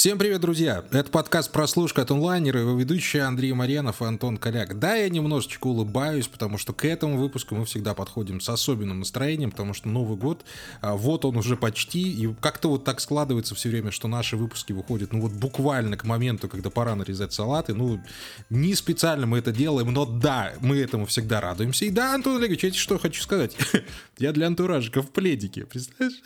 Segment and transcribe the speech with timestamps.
[0.00, 0.82] Всем привет, друзья!
[0.92, 4.78] Это подкаст «Прослушка от онлайнера» его ведущие Андрей Марьянов и Антон Коляк.
[4.78, 9.50] Да, я немножечко улыбаюсь, потому что к этому выпуску мы всегда подходим с особенным настроением,
[9.50, 10.42] потому что Новый год,
[10.80, 14.72] а, вот он уже почти, и как-то вот так складывается все время, что наши выпуски
[14.72, 18.02] выходят, ну вот буквально к моменту, когда пора нарезать салаты, ну,
[18.48, 21.84] не специально мы это делаем, но да, мы этому всегда радуемся.
[21.84, 23.54] И да, Антон Олегович, я тебе что хочу сказать.
[24.16, 26.20] Я для антуражика в пледике, представляешь?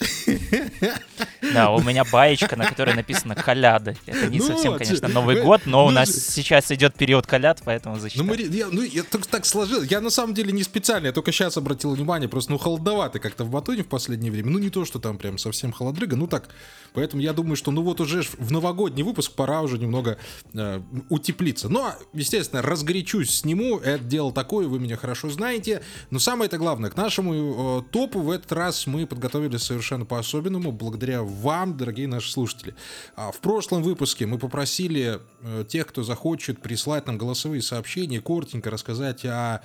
[1.52, 3.96] Да, у меня баечка, на которой написано «Коляды».
[4.06, 7.62] Это не ну, совсем, конечно, Новый год, но ну, у нас сейчас идет период коляд,
[7.64, 8.28] поэтому зачитаю.
[8.28, 9.82] Ну, я, ну, я так, так сложил.
[9.82, 13.44] Я на самом деле не специально, я только сейчас обратил внимание, просто ну холодновато как-то
[13.44, 14.50] в Батуне в последнее время.
[14.50, 16.48] Ну не то, что там прям совсем холодрыга, ну так.
[16.92, 20.18] Поэтому я думаю, что ну вот уже в новогодний выпуск пора уже немного
[20.52, 21.68] э, утеплиться.
[21.68, 23.78] Но, естественно, разгорячусь, сниму.
[23.78, 25.82] Это дело такое, вы меня хорошо знаете.
[26.10, 30.70] Но самое это главное, к нашему э, топу в этот раз мы подготовили совершенно по-особенному,
[30.70, 32.74] благодаря вам, дорогие наши слушатели.
[33.16, 38.68] А в прошлом выпуске мы попросили э, тех, кто захочет прислать нам голосовые сообщения, коротенько
[38.68, 39.60] рассказать о,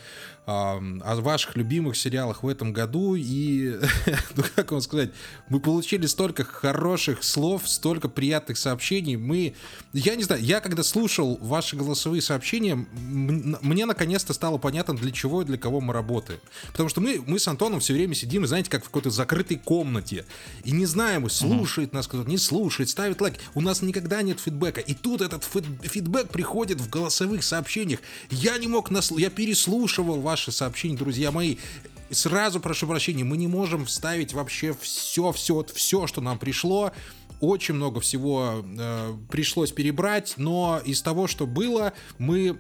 [0.50, 3.16] о, ваших любимых сериалах в этом году.
[3.16, 3.76] И,
[4.36, 5.12] ну как вам сказать,
[5.50, 9.16] мы получили столько хороших слов, столько приятных сообщений.
[9.16, 9.54] Мы,
[9.94, 15.42] я не знаю, я когда слушал ваши голосовые сообщения, мне наконец-то стало понятно, для чего
[15.42, 16.40] и для кого мы работаем.
[16.72, 20.26] Потому что мы, мы с Антоном все время сидим, знаете, как в какой-то закрытой комнате.
[20.64, 23.36] И не знаем, слушает нас кто-то, не слушает, ставит лайк.
[23.54, 24.82] У нас никогда нет фидбэка.
[24.82, 28.00] И тут этот фидбэк приходит в голосовых сообщениях.
[28.30, 29.12] Я не мог, нас...
[29.12, 31.58] я переслушивал ваши сообщения, друзья мои.
[32.12, 36.94] Сразу прошу прощения, мы не можем вставить вообще все, все, все, что нам пришло
[37.42, 42.58] очень много всего э, пришлось перебрать, но из того, что было, мы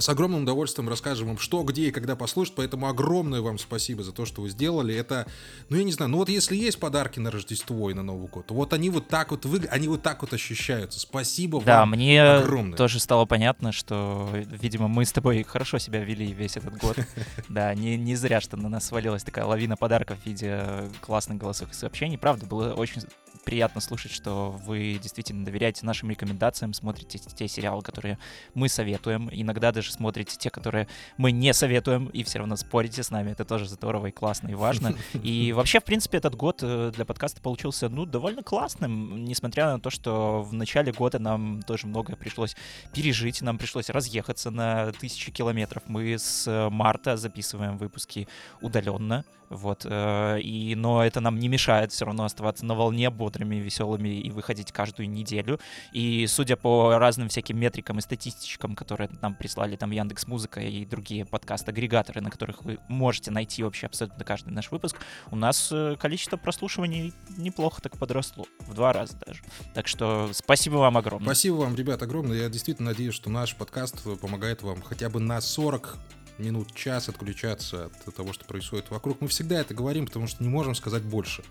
[0.00, 4.12] с огромным удовольствием расскажем вам, что, где и когда послушать, поэтому огромное вам спасибо за
[4.12, 4.94] то, что вы сделали.
[4.94, 5.26] Это,
[5.68, 8.46] ну я не знаю, ну вот если есть подарки на Рождество и на Новый год,
[8.46, 11.00] то вот они вот так вот вы, они вот так вот ощущаются.
[11.00, 12.76] Спасибо да, вам мне огромное.
[12.76, 16.96] тоже стало понятно, что, видимо, мы с тобой хорошо себя вели весь этот год.
[17.48, 20.64] Да, не, не зря, что на нас свалилась такая лавина подарков в виде
[21.00, 22.16] классных голосовых сообщений.
[22.16, 23.02] Правда, было очень
[23.44, 28.18] приятно слушать, что вы действительно доверяете нашим рекомендациям, смотрите те сериалы, которые
[28.54, 33.10] мы советуем, иногда даже смотрите те, которые мы не советуем, и все равно спорите с
[33.10, 33.32] нами.
[33.32, 34.94] Это тоже здорово и классно, и важно.
[35.22, 39.80] И вообще, в принципе, этот год э, для подкаста получился, ну, довольно классным, несмотря на
[39.80, 42.56] то, что в начале года нам тоже многое пришлось
[42.94, 45.82] пережить, нам пришлось разъехаться на тысячи километров.
[45.86, 48.28] Мы с марта записываем выпуски
[48.60, 53.56] удаленно, вот, э, и, но это нам не мешает все равно оставаться на волне бодрыми,
[53.56, 55.58] веселыми и выходить каждую неделю.
[55.92, 60.84] И судя по разным всяким метрикам и статистичкам, которые нам прислали там Яндекс Музыка и
[60.84, 64.96] другие подкаст-агрегаторы, на которых вы можете найти вообще абсолютно каждый наш выпуск,
[65.30, 69.42] у нас э, количество прослушиваний неплохо так подросло, в два раза даже.
[69.74, 71.26] Так что спасибо вам огромное.
[71.26, 72.36] Спасибо вам, ребят, огромное.
[72.36, 75.96] Я действительно надеюсь, что наш подкаст помогает вам хотя бы на 40
[76.38, 79.20] минут, час отключаться от того, что происходит вокруг.
[79.20, 81.42] Мы всегда это говорим, потому что не можем сказать больше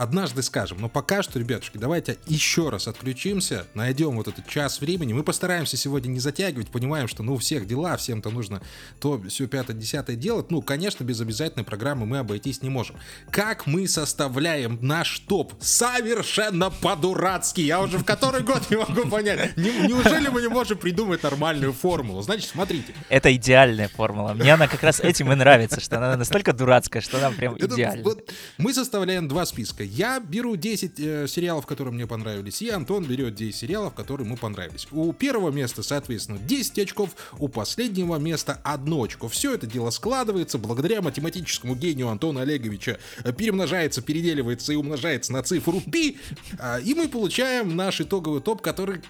[0.00, 0.78] однажды скажем.
[0.80, 5.12] Но пока что, ребятушки, давайте еще раз отключимся, найдем вот этот час времени.
[5.12, 8.62] Мы постараемся сегодня не затягивать, понимаем, что ну у всех дела, всем-то нужно
[8.98, 10.50] то все пятое, десятое делать.
[10.50, 12.96] Ну, конечно, без обязательной программы мы обойтись не можем.
[13.30, 15.52] Как мы составляем наш топ?
[15.60, 17.60] Совершенно по-дурацки.
[17.60, 19.56] Я уже в который год не могу понять.
[19.56, 22.22] неужели мы не можем придумать нормальную формулу?
[22.22, 22.94] Значит, смотрите.
[23.10, 24.32] Это идеальная формула.
[24.32, 28.14] Мне она как раз этим и нравится, что она настолько дурацкая, что она прям идеальна.
[28.56, 29.84] Мы составляем два списка.
[29.84, 34.36] Я беру 10 э, сериалов, которые мне понравились, и Антон берет 10 сериалов, которые ему
[34.36, 34.88] понравились.
[34.90, 39.28] У первого места, соответственно, 10 очков, у последнего места 1 очко.
[39.28, 42.98] Все это дело складывается благодаря математическому гению Антона Олеговича,
[43.38, 46.18] перемножается, переделивается и умножается на цифру пи,
[46.58, 49.00] э, и мы получаем наш итоговый топ, который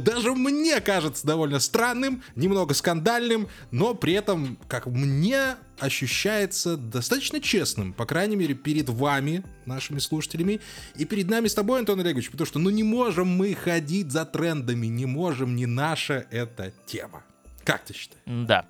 [0.00, 7.92] даже мне кажется довольно странным, немного скандальным, но при этом, как мне ощущается достаточно честным,
[7.92, 10.60] по крайней мере, перед вами, нашими слушателями,
[10.96, 14.24] и перед нами с тобой, Антон Олегович, потому что, ну, не можем мы ходить за
[14.24, 17.22] трендами, не можем, не наша эта тема.
[17.64, 18.22] Как ты считаешь?
[18.26, 18.66] Да.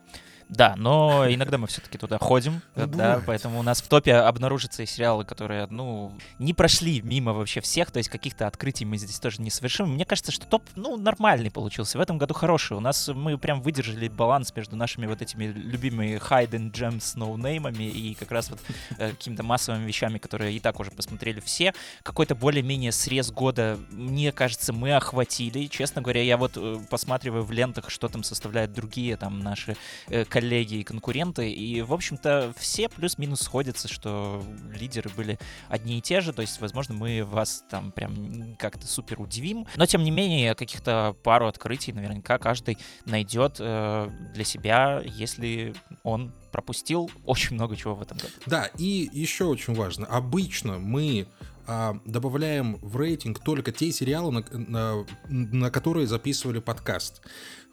[0.48, 4.82] Да, но иногда мы все-таки туда ходим, ну, да, поэтому у нас в топе обнаружатся
[4.82, 9.18] и сериалы, которые, ну, не прошли мимо вообще всех, то есть каких-то открытий мы здесь
[9.20, 9.92] тоже не совершим.
[9.92, 12.76] Мне кажется, что топ, ну, нормальный получился, в этом году хороший.
[12.76, 18.14] У нас мы прям выдержали баланс между нашими вот этими любимыми hidden gems ноунеймами и
[18.14, 18.60] как раз вот
[18.98, 21.74] э, какими-то массовыми вещами, которые и так уже посмотрели все.
[22.02, 25.66] Какой-то более-менее срез года, мне кажется, мы охватили.
[25.66, 29.76] Честно говоря, я вот э, посматриваю в лентах, что там составляют другие там наши
[30.08, 35.36] э, коллеги и конкуренты, и, в общем-то, все плюс-минус сходятся, что лидеры были
[35.68, 39.84] одни и те же, то есть, возможно, мы вас там прям как-то супер удивим, но,
[39.86, 45.74] тем не менее, каких-то пару открытий наверняка каждый найдет э, для себя, если
[46.04, 48.32] он пропустил очень много чего в этом году.
[48.46, 51.26] Да, и еще очень важно, обычно мы
[51.70, 57.20] а, добавляем в рейтинг только те сериалы, на, на, на которые записывали подкаст.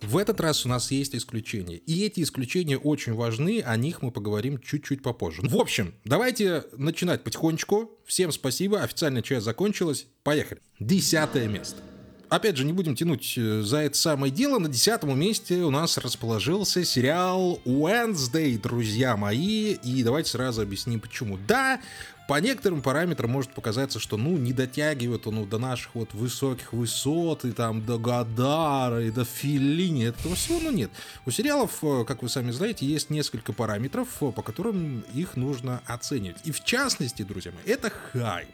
[0.01, 1.77] В этот раз у нас есть исключения.
[1.77, 5.41] И эти исключения очень важны, о них мы поговорим чуть-чуть попозже.
[5.43, 7.91] В общем, давайте начинать потихонечку.
[8.05, 10.07] Всем спасибо, официальная часть закончилась.
[10.23, 10.61] Поехали.
[10.79, 11.81] Десятое место.
[12.29, 14.59] Опять же, не будем тянуть э, за это самое дело.
[14.59, 19.73] На десятом месте у нас расположился сериал Wednesday, друзья мои.
[19.73, 21.37] И давайте сразу объясним, почему.
[21.47, 21.79] Да,
[22.27, 27.45] по некоторым параметрам может показаться, что, ну, не дотягивает он до наших вот высоких высот,
[27.45, 30.91] и там до Гадара, и до Филини, этого всего, но нет.
[31.25, 35.81] У сериалов, э, как вы сами знаете, есть несколько параметров, э, по которым их нужно
[35.85, 36.37] оценивать.
[36.45, 38.49] И в частности, друзья мои, это хайп.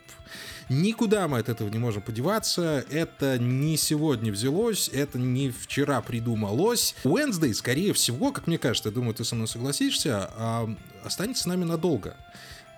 [0.70, 2.86] Никуда мы от этого не можем подеваться.
[2.90, 6.96] Это не сегодня взялось, это не вчера придумалось.
[7.04, 11.46] Wednesday, скорее всего, как мне кажется, я думаю, ты со мной согласишься, а, останется с
[11.46, 12.16] нами надолго.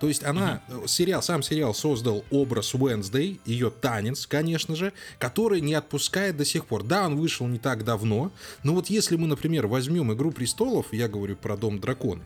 [0.00, 0.88] То есть она, mm-hmm.
[0.88, 6.66] сериал, сам сериал создал образ Wednesday, ее танец, конечно же, который не отпускает до сих
[6.66, 6.82] пор.
[6.82, 8.32] Да, он вышел не так давно,
[8.62, 12.24] но вот если мы, например, возьмем «Игру престолов», я говорю про «Дом дракона»,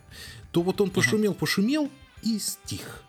[0.51, 1.89] то вот он пошумел-пошумел
[2.23, 3.03] и стих.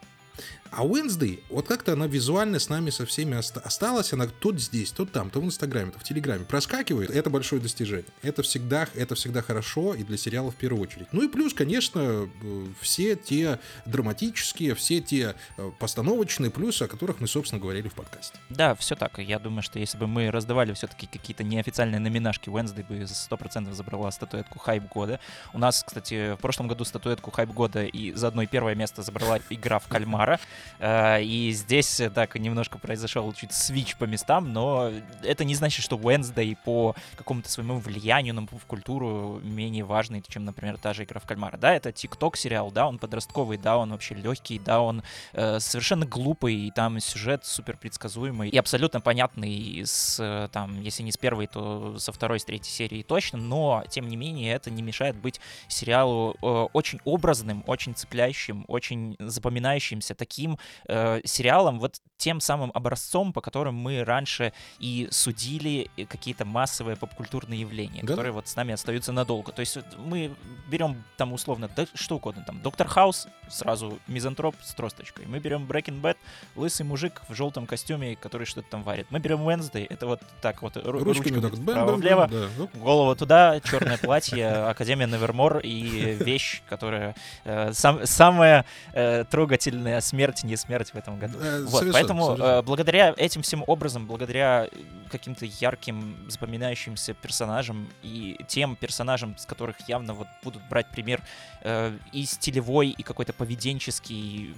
[0.70, 5.04] А Wednesday, вот как-то она визуально с нами со всеми осталась, она то здесь, то
[5.04, 7.10] там, то в Инстаграме, то в Телеграме проскакивает.
[7.10, 8.04] Это большое достижение.
[8.22, 11.08] Это всегда, это всегда хорошо и для сериала в первую очередь.
[11.12, 17.20] Ну и плюс, конечно, э, все те драматические, все те э, постановочные плюсы, о которых
[17.20, 18.38] мы, собственно, говорили в подкасте.
[18.48, 19.18] Да, все так.
[19.18, 23.72] Я думаю, что если бы мы раздавали все-таки какие-то неофициальные номинашки, Wednesday бы за 100%
[23.72, 25.20] забрала статуэтку Хайп года.
[25.52, 29.40] У нас, кстати, в прошлом году статуэтку Хайп года и заодно и первое место забрала
[29.50, 30.38] игра в кальмара.
[30.78, 34.90] Э, и здесь так немножко произошел чуть свич по местам, но
[35.22, 40.78] это не значит, что Wednesday по какому-то своему влиянию на культуру менее важный, чем, например,
[40.78, 41.56] та же игра в кальмара.
[41.56, 45.02] Да, это TikTok сериал, да, он подростковый, да, он вообще легкий, да, он
[45.32, 51.12] э, совершенно глупый, и там сюжет супер предсказуемый и абсолютно понятный с, там, если не
[51.12, 54.82] с первой, то со второй, с третьей серии точно, но, тем не менее, это не
[54.82, 60.58] мешает быть сериалу э, очень образным, очень цепляющим, очень запоминающимся, таким, таким
[60.88, 67.60] э, сериалом, вот тем самым образцом, по которым мы раньше и судили какие-то массовые попкультурные
[67.60, 68.08] явления, да?
[68.08, 69.52] которые вот с нами остаются надолго.
[69.52, 70.34] То есть мы
[70.68, 75.26] берем там условно да, что угодно, там Доктор Хаус, сразу мизантроп с тросточкой.
[75.26, 76.16] Мы берем Breaking Bad,
[76.56, 79.06] лысый мужик в желтом костюме, который что-то там варит.
[79.08, 82.48] Мы берем Wednesday, это вот так вот ру- ручками, ручками так, вправо-влево, да.
[82.58, 82.68] Ну.
[82.74, 87.14] голову туда, черное платье, Академия Невермор и вещь, которая
[87.44, 91.38] э, сам, самая э, трогательная смерть смерть, не смерть в этом году.
[91.40, 92.58] Э, вот, поэтому совершенно.
[92.58, 94.68] Э, благодаря этим всем образом, благодаря
[95.10, 101.22] каким-то ярким, запоминающимся персонажам и тем персонажам, с которых явно вот будут брать пример
[101.62, 104.54] э, и стилевой, и какой-то поведенческий,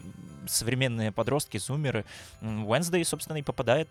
[0.47, 2.05] современные подростки, зумеры,
[2.41, 3.89] Wednesday, собственно, и попадает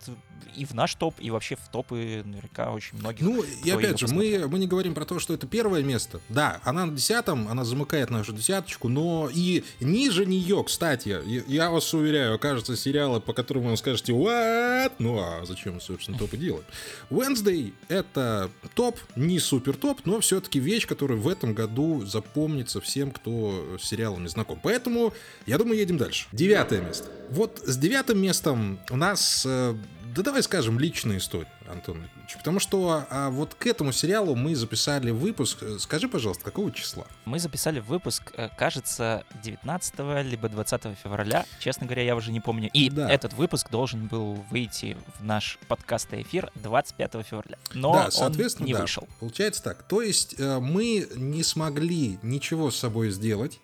[0.55, 3.21] и в наш топ, и вообще в топы наверняка очень многих.
[3.21, 6.19] Ну, и опять же, мы, мы не говорим про то, что это первое место.
[6.29, 11.93] Да, она на десятом, она замыкает нашу десяточку, но и ниже нее, кстати, я вас
[11.93, 16.65] уверяю, окажется сериалы, по которым вы скажете «What?», ну а зачем, собственно, топы делать?
[17.09, 23.11] Wednesday— это топ, не супер топ, но все-таки вещь, которая в этом году запомнится всем,
[23.11, 24.59] кто с сериалом не знаком.
[24.61, 25.13] Поэтому,
[25.47, 26.27] я думаю, едем дальше.
[26.31, 27.09] Девятое место.
[27.29, 29.73] Вот с девятым местом у нас э,
[30.13, 32.36] да давай скажем личная история, Антон Ильич.
[32.38, 35.63] Потому что а вот к этому сериалу мы записали выпуск.
[35.80, 37.06] Скажи, пожалуйста, какого числа?
[37.25, 41.46] Мы записали выпуск, э, кажется, 19 либо 20 февраля.
[41.60, 42.70] Честно говоря, я уже не помню.
[42.74, 43.10] И да.
[43.10, 47.58] этот выпуск должен был выйти в наш подкаст и эфир 25 февраля.
[47.74, 48.82] Но да, соответственно, он не да.
[48.82, 49.08] вышел.
[49.20, 49.84] Получается так.
[49.84, 53.60] То есть э, мы не смогли ничего с собой сделать.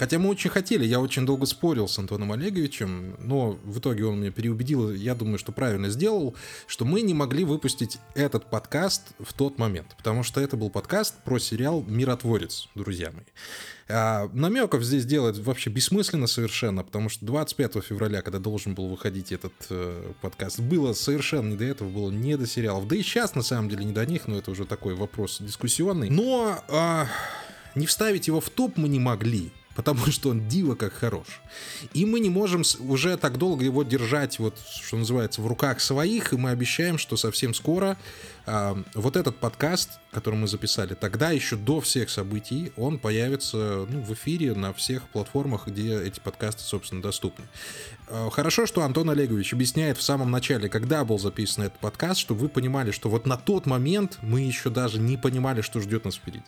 [0.00, 4.18] Хотя мы очень хотели, я очень долго спорил с Антоном Олеговичем, но в итоге он
[4.18, 6.34] меня переубедил, я думаю, что правильно сделал,
[6.66, 11.22] что мы не могли выпустить этот подкаст в тот момент, потому что это был подкаст
[11.22, 13.24] про сериал «Миротворец», друзья мои.
[13.90, 19.32] А, намеков здесь делать вообще бессмысленно совершенно, потому что 25 февраля, когда должен был выходить
[19.32, 22.88] этот э, подкаст, было совершенно не до этого, было не до сериалов.
[22.88, 26.08] Да и сейчас, на самом деле, не до них, но это уже такой вопрос дискуссионный.
[26.08, 27.04] Но э,
[27.74, 31.40] не вставить его в топ мы не могли, потому что он диво как хорош.
[31.94, 36.34] И мы не можем уже так долго его держать, вот, что называется, в руках своих,
[36.34, 37.96] и мы обещаем, что совсем скоро
[38.94, 44.12] вот этот подкаст, который мы записали тогда, еще до всех событий, он появится ну, в
[44.14, 47.44] эфире на всех платформах, где эти подкасты, собственно, доступны.
[48.08, 52.40] А, хорошо, что Антон Олегович объясняет в самом начале, когда был записан этот подкаст, чтобы
[52.40, 56.16] вы понимали, что вот на тот момент мы еще даже не понимали, что ждет нас
[56.16, 56.42] впереди.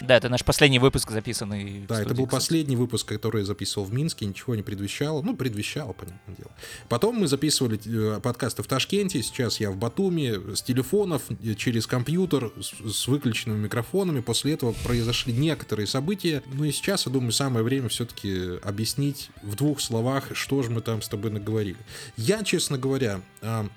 [0.00, 1.84] Да, это наш последний выпуск, записанный.
[1.88, 5.22] Да, это был последний выпуск, который я записывал в Минске, ничего не предвещало.
[5.22, 6.50] Ну, предвещало, понятное дело.
[6.88, 11.22] Потом мы записывали э, подкасты в Ташкенте, сейчас я в Батуми, с телефонов,
[11.56, 14.20] через компьютер, с, с выключенными микрофонами.
[14.20, 16.42] После этого произошли некоторые события.
[16.52, 20.80] Ну и сейчас, я думаю, самое время все-таки объяснить в двух словах, что же мы
[20.80, 21.78] там с тобой наговорили.
[22.16, 23.68] Я, честно говоря, а,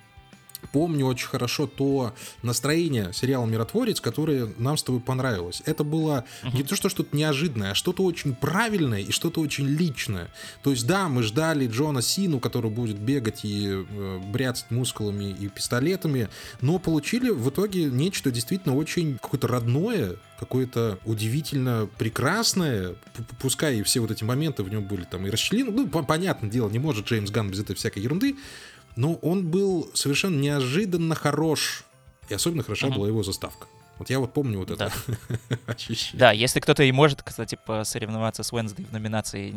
[0.72, 5.62] помню очень хорошо то настроение сериала «Миротворец», которое нам с тобой понравилось.
[5.66, 10.30] Это было не то, что что-то неожиданное, а что-то очень правильное и что-то очень личное.
[10.64, 15.48] То есть, да, мы ждали Джона Сину, который будет бегать и э, бряцать мускулами и
[15.48, 16.30] пистолетами,
[16.62, 22.96] но получили в итоге нечто действительно очень какое-то родное, какое-то удивительно прекрасное,
[23.40, 26.70] пускай и все вот эти моменты в нем были там и расчленены, ну, понятное дело,
[26.70, 28.36] не может Джеймс Ганн без этой всякой ерунды,
[28.96, 31.84] но он был совершенно неожиданно хорош.
[32.30, 32.96] И особенно хороша uh-huh.
[32.96, 33.68] была его заставка.
[33.98, 35.16] Вот я вот помню вот это да.
[35.74, 36.20] ощущение.
[36.20, 39.56] Да, если кто-то и может, кстати, посоревноваться с Wednesday в номинации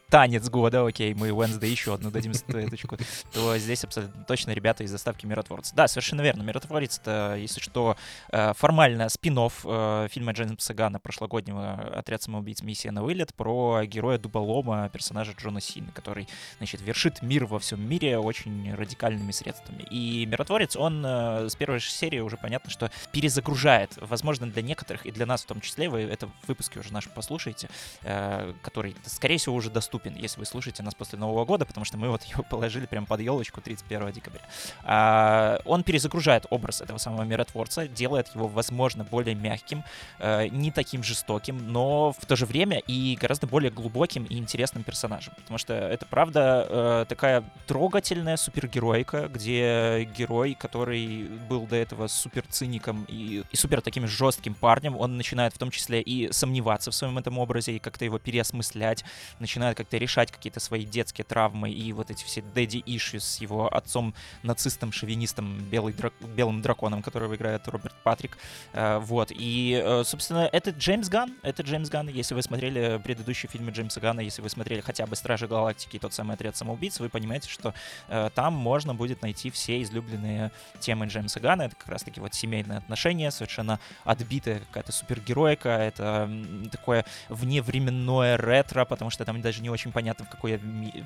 [0.08, 2.96] «Танец года», окей, мы Wednesday еще одну дадим статуэточку,
[3.32, 5.74] то здесь абсолютно точно ребята из заставки «Миротворца».
[5.74, 6.42] Да, совершенно верно.
[6.42, 7.96] «Миротворец»— это, если что,
[8.30, 12.62] э, формально спин э, фильма Джеймса Гана прошлогоднего «Отряд самоубийц.
[12.62, 17.86] Миссия на вылет» про героя Дуболома, персонажа Джона Сина, который, значит, вершит мир во всем
[17.86, 19.82] мире очень радикальными средствами.
[19.90, 23.90] И «Миротворец», он э, с первой серии уже понятно, что перезагружает перегружает.
[24.00, 27.10] Возможно, для некоторых, и для нас в том числе, вы это в выпуске уже наши
[27.10, 27.68] послушаете,
[28.02, 31.98] э, который, скорее всего, уже доступен, если вы слушаете нас после Нового года, потому что
[31.98, 34.42] мы вот его положили прямо под елочку 31 декабря.
[34.84, 39.82] Э, он перезагружает образ этого самого миротворца, делает его, возможно, более мягким,
[40.18, 44.84] э, не таким жестоким, но в то же время и гораздо более глубоким и интересным
[44.84, 45.34] персонажем.
[45.36, 53.04] Потому что это, правда, э, такая трогательная супергеройка, где герой, который был до этого суперциником
[53.08, 57.16] и, и супер таким жестким парнем, он начинает в том числе и сомневаться в своем
[57.16, 59.02] этом образе, и как-то его переосмыслять,
[59.38, 63.74] начинает как-то решать какие-то свои детские травмы и вот эти все daddy issues с его
[63.74, 66.12] отцом, нацистом, шовинистом, белый драк...
[66.36, 68.36] белым драконом, которого играет Роберт Патрик.
[68.74, 69.32] Э, вот.
[69.32, 71.34] И, э, собственно, это Джеймс Ган.
[71.42, 72.08] Это Джеймс Ган.
[72.08, 75.98] Если вы смотрели предыдущие фильмы Джеймса Гана, если вы смотрели хотя бы Стражи Галактики и
[75.98, 77.72] тот самый отряд самоубийц, вы понимаете, что
[78.08, 81.62] э, там можно будет найти все излюбленные темы Джеймса Гана.
[81.62, 86.28] Это как раз-таки вот семейные отношения, совершенно отбитая какая-то супергероика, это
[86.70, 90.60] такое вневременное ретро, потому что там даже не очень понятно, в какое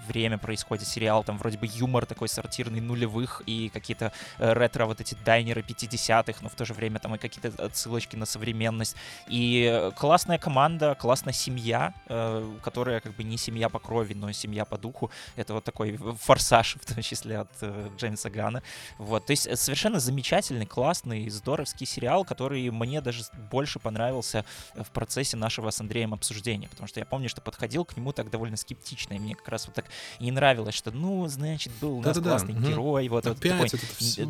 [0.09, 5.01] время происходит сериал, там вроде бы юмор такой сортирный нулевых и какие-то э, ретро вот
[5.01, 8.97] эти дайнеры 50-х, но в то же время там и какие-то отсылочки на современность.
[9.29, 14.65] И классная команда, классная семья, э, которая как бы не семья по крови, но семья
[14.65, 15.11] по духу.
[15.37, 18.63] Это вот такой форсаж, в том числе от э, Джеймса Гана.
[18.99, 24.45] Вот, то есть совершенно замечательный, классный, здоровский сериал, который мне даже больше понравился
[24.77, 28.31] в процессе нашего с Андреем обсуждения, потому что я помню, что подходил к нему так
[28.31, 29.87] довольно скептично, и мне как раз вот так
[30.21, 33.69] не нравилось, что, ну, значит, был у нас да, классный да, герой, вот, вот такой,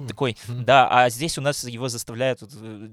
[0.08, 0.62] такой угу.
[0.62, 2.88] да, а здесь у нас его заставляют вот, э,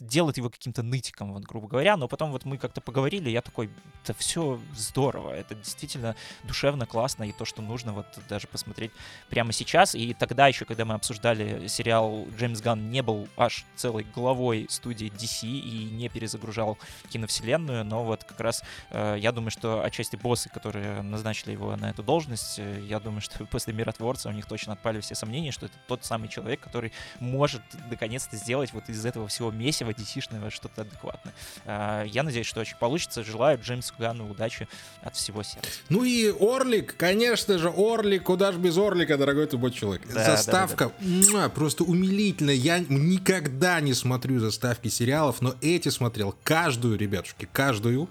[0.00, 3.68] делать его каким-то нытиком, вот, грубо говоря, но потом вот мы как-то поговорили, я такой,
[4.06, 6.14] да все здорово, это действительно
[6.44, 8.92] душевно, классно, и то, что нужно вот даже посмотреть
[9.28, 14.06] прямо сейчас, и тогда еще, когда мы обсуждали сериал, Джеймс Ганн не был аж целой
[14.14, 16.78] главой другой студии DC и не перезагружал
[17.08, 21.90] киновселенную, но вот как раз э, я думаю, что отчасти боссы, которые назначили его на
[21.90, 25.66] эту должность, э, я думаю, что после Миротворца у них точно отпали все сомнения, что
[25.66, 30.82] это тот самый человек, который может наконец-то сделать вот из этого всего месива DC-шного что-то
[30.82, 31.32] адекватное.
[31.64, 33.24] Э, я надеюсь, что очень получится.
[33.24, 34.68] Желаю Джеймсу Ганну удачи
[35.00, 35.68] от всего сердца.
[35.88, 40.02] Ну и Орлик, конечно же, Орлик, куда же без Орлика, дорогой ты мой человек.
[40.12, 41.48] Да, Заставка да, да, да.
[41.48, 42.54] просто умилительная.
[42.54, 48.08] Я никогда не смотрю заставки сериалов, но эти смотрел каждую, ребятушки, каждую.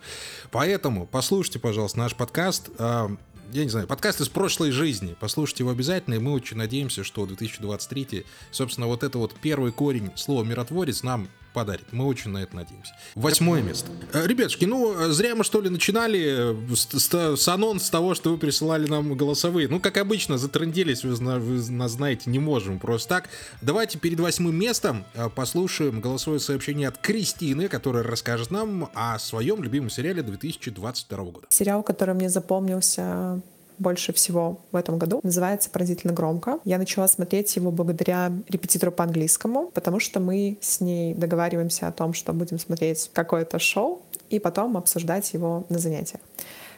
[0.51, 3.09] Поэтому послушайте, пожалуйста, наш подкаст а,
[3.53, 5.15] я не знаю, подкаст из прошлой жизни.
[5.19, 10.11] Послушайте его обязательно, и мы очень надеемся, что 2023, собственно, вот это вот первый корень
[10.15, 11.85] слова «миротворец» нам подарит.
[11.91, 12.93] Мы очень на это надеемся.
[13.15, 13.91] Восьмое место.
[14.13, 18.37] Э, ребятушки, ну, зря мы, что ли, начинали с, с, с анонс того, что вы
[18.37, 19.67] присылали нам голосовые.
[19.67, 23.29] Ну, как обычно, затрендились, вы, вы нас знаете, не можем просто так.
[23.61, 25.05] Давайте перед восьмым местом
[25.35, 31.47] послушаем голосовое сообщение от Кристины, которая расскажет нам о своем любимом сериале 2022 года.
[31.49, 33.41] Сериал, который мне запомнился
[33.81, 35.19] больше всего в этом году.
[35.23, 36.59] Называется «Поразительно громко».
[36.63, 41.91] Я начала смотреть его благодаря репетитору по английскому, потому что мы с ней договариваемся о
[41.91, 46.21] том, что будем смотреть какое-то шоу и потом обсуждать его на занятиях.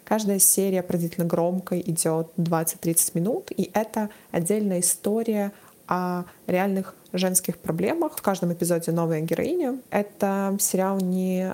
[0.03, 5.51] Каждая серия поразительно громкой идет 20-30 минут, и это отдельная история
[5.88, 8.17] о реальных женских проблемах.
[8.17, 9.79] В каждом эпизоде новая героиня.
[9.91, 11.53] Это сериал не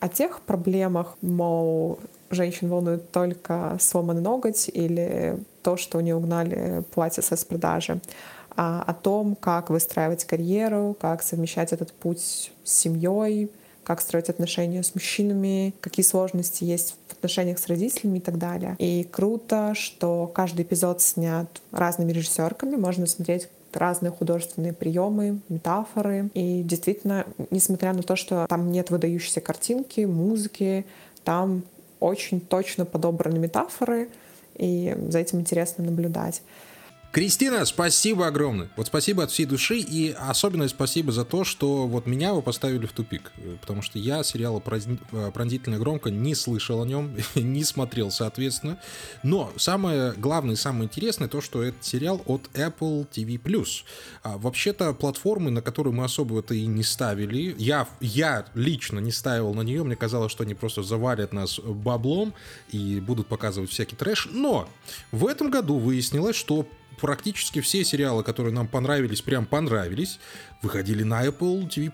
[0.00, 2.00] о тех проблемах, мол,
[2.34, 8.00] женщин волнует только сломанный ноготь или то, что у нее угнали платье с продажи,
[8.56, 13.50] а о том, как выстраивать карьеру, как совмещать этот путь с семьей,
[13.84, 18.76] как строить отношения с мужчинами, какие сложности есть в отношениях с родителями и так далее.
[18.78, 26.30] И круто, что каждый эпизод снят разными режиссерками, можно смотреть разные художественные приемы, метафоры.
[26.34, 30.84] И действительно, несмотря на то, что там нет выдающейся картинки, музыки,
[31.24, 31.62] там
[32.02, 34.08] очень точно подобраны метафоры,
[34.56, 36.42] и за этим интересно наблюдать.
[37.12, 38.70] Кристина, спасибо огромное.
[38.74, 42.86] Вот спасибо от всей души и особенно спасибо за то, что вот меня вы поставили
[42.86, 43.32] в тупик.
[43.60, 48.78] Потому что я сериала «Пронзительно громко» не слышал о нем, не смотрел, соответственно.
[49.22, 53.38] Но самое главное и самое интересное то, что это сериал от Apple TV+.
[54.22, 59.12] А, вообще-то платформы, на которые мы особо это и не ставили, я, я лично не
[59.12, 62.32] ставил на нее, мне казалось, что они просто завалят нас баблом
[62.70, 64.28] и будут показывать всякий трэш.
[64.32, 64.66] Но
[65.10, 66.66] в этом году выяснилось, что
[67.00, 70.18] практически все сериалы, которые нам понравились, прям понравились,
[70.62, 71.90] выходили на Apple TV+.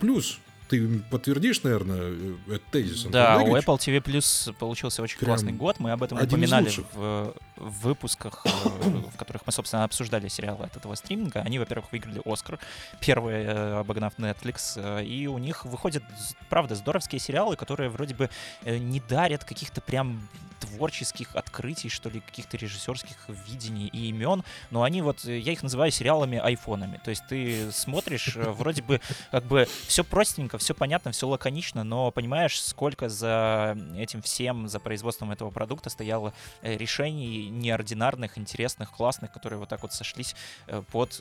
[0.68, 3.04] Ты подтвердишь, наверное, этот тезис?
[3.04, 5.76] Да, у Apple TV Plus получился очень Прям классный год.
[5.78, 10.76] Мы об этом упоминали в, в выпусках, э, в которых мы, собственно, обсуждали сериалы от
[10.76, 11.40] этого стриминга.
[11.40, 12.58] Они, во-первых, выиграли Оскар,
[13.00, 14.74] первые, э, обогнав Netflix.
[14.76, 16.02] Э, и у них выходят,
[16.50, 18.28] правда, здоровские сериалы, которые вроде бы
[18.66, 20.20] не дарят каких-то прям
[20.60, 25.90] творческих открытий, что ли, каких-то режиссерских видений и имен, но они вот, я их называю
[25.90, 27.00] сериалами айфонами.
[27.04, 29.00] То есть ты смотришь, э, вроде бы
[29.30, 34.80] как бы все простенько, все понятно, все лаконично, но понимаешь, сколько за этим всем, за
[34.80, 40.34] производством этого продукта стояло э, решений неординарных, интересных, классных, которые вот так вот сошлись
[40.66, 41.20] э, под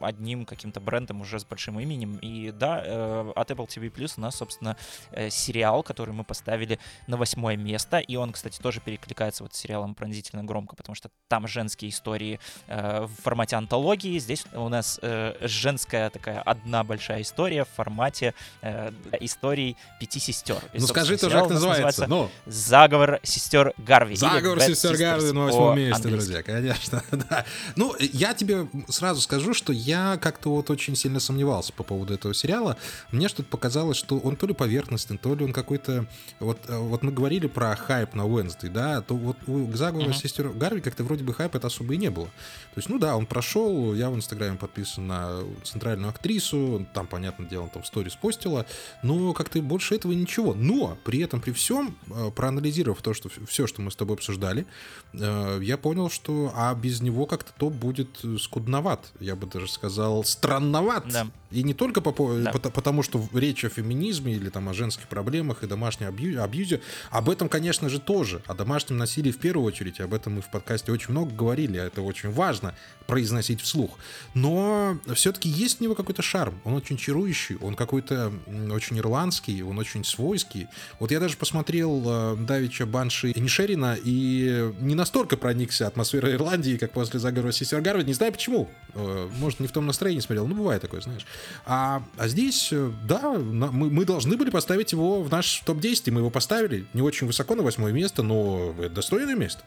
[0.00, 2.16] одним каким-то брендом уже с большим именем.
[2.16, 2.80] И да,
[3.34, 4.76] от Apple TV Plus у нас, собственно,
[5.30, 9.58] сериал, который мы поставили на восьмое место, и он, кстати, тоже тоже перекликается вот с
[9.58, 14.98] сериалом пронзительно громко, потому что там женские истории э, в формате антологии, здесь у нас
[15.02, 18.32] э, женская такая одна большая история в формате
[18.62, 20.62] э, историй пяти сестер.
[20.72, 22.06] И, ну скажи тоже, как называется.
[22.06, 22.30] Ну.
[22.46, 24.16] Заговор сестер Гарви.
[24.16, 27.02] Заговор сестер Гарви на восьмом месте, друзья, конечно.
[27.10, 27.44] да.
[27.76, 32.32] Ну, я тебе сразу скажу, что я как-то вот очень сильно сомневался по поводу этого
[32.32, 32.78] сериала.
[33.10, 36.06] Мне что-то показалось, что он то ли поверхностный, то ли он какой-то...
[36.40, 40.10] Вот, э, вот мы говорили про хайп на Wednesday, ты, да, то вот у заговора
[40.10, 40.14] uh-huh.
[40.14, 42.26] сестер Гарви как-то вроде бы хайпа это особо и не было.
[42.26, 47.48] То есть, ну да, он прошел, я в Инстаграме подписан на центральную актрису, там, понятное
[47.48, 48.64] дело, там в сторис постила,
[49.02, 50.54] но как-то больше этого ничего.
[50.54, 54.64] Но при этом, при всем, э, проанализировав то, что все, что мы с тобой обсуждали,
[55.12, 60.22] э, я понял, что а без него как-то то будет скудноват, я бы даже сказал,
[60.22, 61.04] странноват.
[61.08, 61.26] Да.
[61.52, 62.52] И не только по, да.
[62.52, 67.48] потому, что речь о феминизме или там о женских проблемах и домашнем абьюзе, об этом,
[67.48, 71.10] конечно же, тоже о домашнем насилии в первую очередь, об этом мы в подкасте очень
[71.10, 72.74] много говорили, это очень важно
[73.06, 73.98] произносить вслух.
[74.34, 78.32] Но все-таки есть у него какой-то шарм, он очень чарующий, он какой-то
[78.70, 80.68] очень ирландский, он очень свойский.
[80.98, 86.76] Вот я даже посмотрел э, Давича Банши и Нишерина и не настолько проникся атмосферой Ирландии,
[86.76, 88.70] как после заговора сестер Гарвард, не знаю почему.
[88.94, 91.26] Э, может, не в том настроении смотрел, ну бывает такое, знаешь.
[91.66, 96.20] А, а здесь, э, да, мы, мы должны были поставить его в наш топ-10, мы
[96.20, 99.62] его поставили не очень высоко на восьмое место, но это достойное место.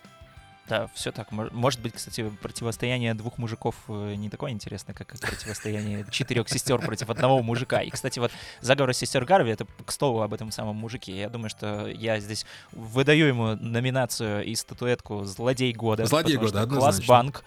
[0.68, 1.32] Да, все так.
[1.32, 7.10] Может быть, кстати, противостояние двух мужиков э, не такое интересное, как противостояние четырех сестер против
[7.10, 7.82] одного мужика.
[7.82, 11.16] И, кстати, вот заговор сестер Гарви, это к столу об этом самом мужике.
[11.16, 16.06] Я думаю, что я здесь выдаю ему номинацию и статуэтку «Злодей года».
[16.06, 17.44] «Злодей года», Класс Банк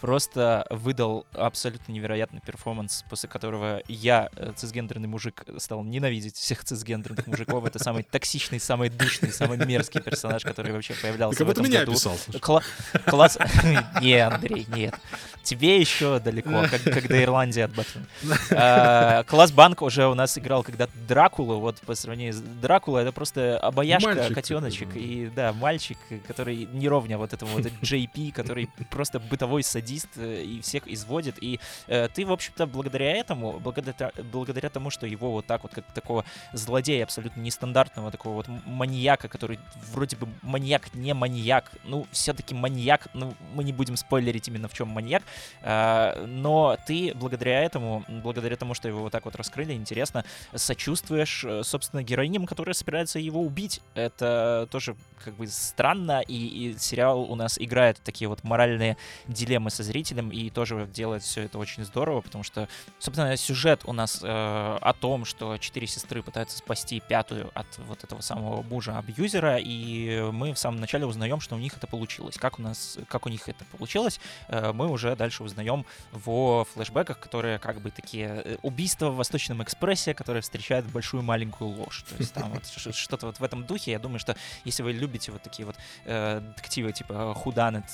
[0.00, 7.26] просто выдал абсолютно невероятный перформанс, после которого я, э, цисгендерный мужик, стал ненавидеть всех цисгендерных
[7.26, 7.64] мужиков.
[7.64, 11.80] Это самый токсичный, самый душный, самый мерзкий персонаж, который вообще появлялся как в этом меня
[11.80, 11.92] году.
[11.92, 12.16] описал.
[12.40, 12.62] Кла-
[13.06, 13.38] класс...
[14.00, 14.94] Не, Андрей, нет.
[15.42, 18.06] Тебе еще далеко, как, как до Ирландии от Бэтмена.
[18.50, 23.12] А, Класс Банк уже у нас играл когда-то Дракулу, вот по сравнению с Дракула, это
[23.12, 28.68] просто обаяшка, Мальчик котеночек, и да, мальчик, который не ровня вот этому вот JP, который
[28.90, 34.10] просто бытовой садист э, и всех изводит, и э, ты, в общем-то, благодаря этому, благодаря,
[34.32, 39.28] благодаря тому, что его вот так вот, как такого злодея абсолютно нестандартного, такого вот маньяка,
[39.28, 39.58] который
[39.92, 44.74] вроде бы маньяк, не маньяк, ну, все-таки маньяк, ну, мы не будем спойлерить именно в
[44.74, 45.22] чем маньяк,
[45.62, 51.44] а, но ты благодаря этому, благодаря тому, что его вот так вот раскрыли, интересно, сочувствуешь,
[51.44, 53.80] э, собственно, героиням, которые собираются его убить.
[53.94, 58.96] Это тоже как бы странно, и, и сериал у нас играет такие вот моральные
[59.28, 63.92] дилеммы со зрителем, и тоже делает все это очень здорово, потому что, собственно, сюжет у
[63.92, 69.58] нас э, о том, что четыре сестры пытаются спасти пятую от вот этого самого мужа-абьюзера,
[69.58, 72.36] и мы в самом начале узнаем, что у них это получилось.
[72.38, 77.20] Как у нас, как у них это получилось, э, мы уже дальше узнаем во флешбеках,
[77.20, 82.04] которые как бы такие э, убийства в Восточном экспрессе, которые встречают большую маленькую ложь.
[82.08, 83.92] То есть там вот что-то вот в этом духе.
[83.92, 87.84] Я думаю, что если вы любите вот такие вот э, детективы типа Худанет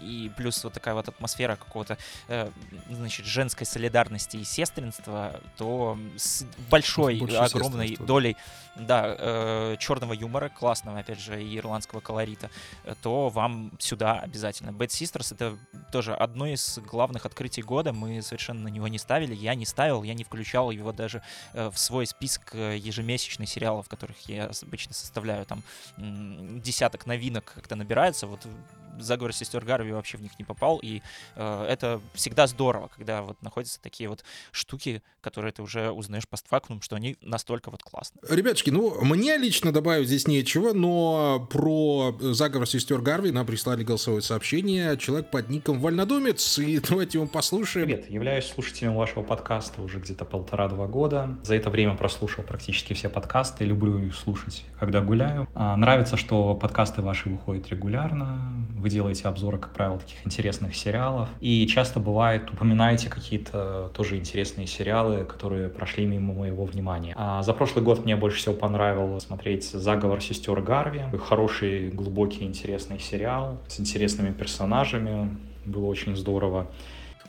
[0.00, 2.50] и плюс вот такая вот атмосфера какого-то, э,
[2.90, 8.36] значит, женской солидарности и сестринства, то с большой, Больше огромной долей,
[8.74, 12.50] да, черного юмора, классного, опять же, и ирландского колорита,
[12.84, 14.70] э, то вам сюда обязательно.
[14.70, 15.58] Bad Sisters— это
[15.92, 17.92] тоже одно из главных открытий года.
[17.92, 19.34] Мы совершенно на него не ставили.
[19.34, 23.88] Я не ставил, я не включал его даже э, в свой список э, ежемесячных сериалов,
[23.88, 25.46] которых я обычно составляю.
[25.46, 25.62] Там
[25.96, 28.26] десяток новинок как-то набирается.
[28.26, 28.40] Вот
[28.98, 30.78] заговор сестер Гарви вообще в них не попал.
[30.82, 31.02] И
[31.36, 36.82] э, это всегда здорово, когда вот находятся такие вот штуки, которые ты уже узнаешь постфактум,
[36.82, 38.22] что они настолько вот классные.
[38.28, 44.22] Ребяточки, ну, мне лично добавить здесь нечего, но про заговор сестер Гарви нам прислали голосовое
[44.22, 47.86] сообщение человек под ником Вольнодумец, и давайте его послушаем.
[47.86, 51.38] Привет, являюсь слушателем вашего подкаста уже где-то полтора-два года.
[51.42, 55.48] За это время прослушал практически все подкасты, люблю их слушать, когда гуляю.
[55.54, 61.28] А, нравится, что подкасты ваши выходят регулярно, вы делаете обзоры, как правило, таких интересных сериалов,
[61.40, 67.14] и часто бывает упоминаете какие-то тоже интересные сериалы, которые прошли мимо моего внимания.
[67.16, 71.02] А за прошлый год мне больше всего понравилось смотреть «Заговор сестер Гарви».
[71.24, 75.36] Хороший, глубокий, интересный сериал с интересными персонажами.
[75.64, 76.66] Было очень здорово.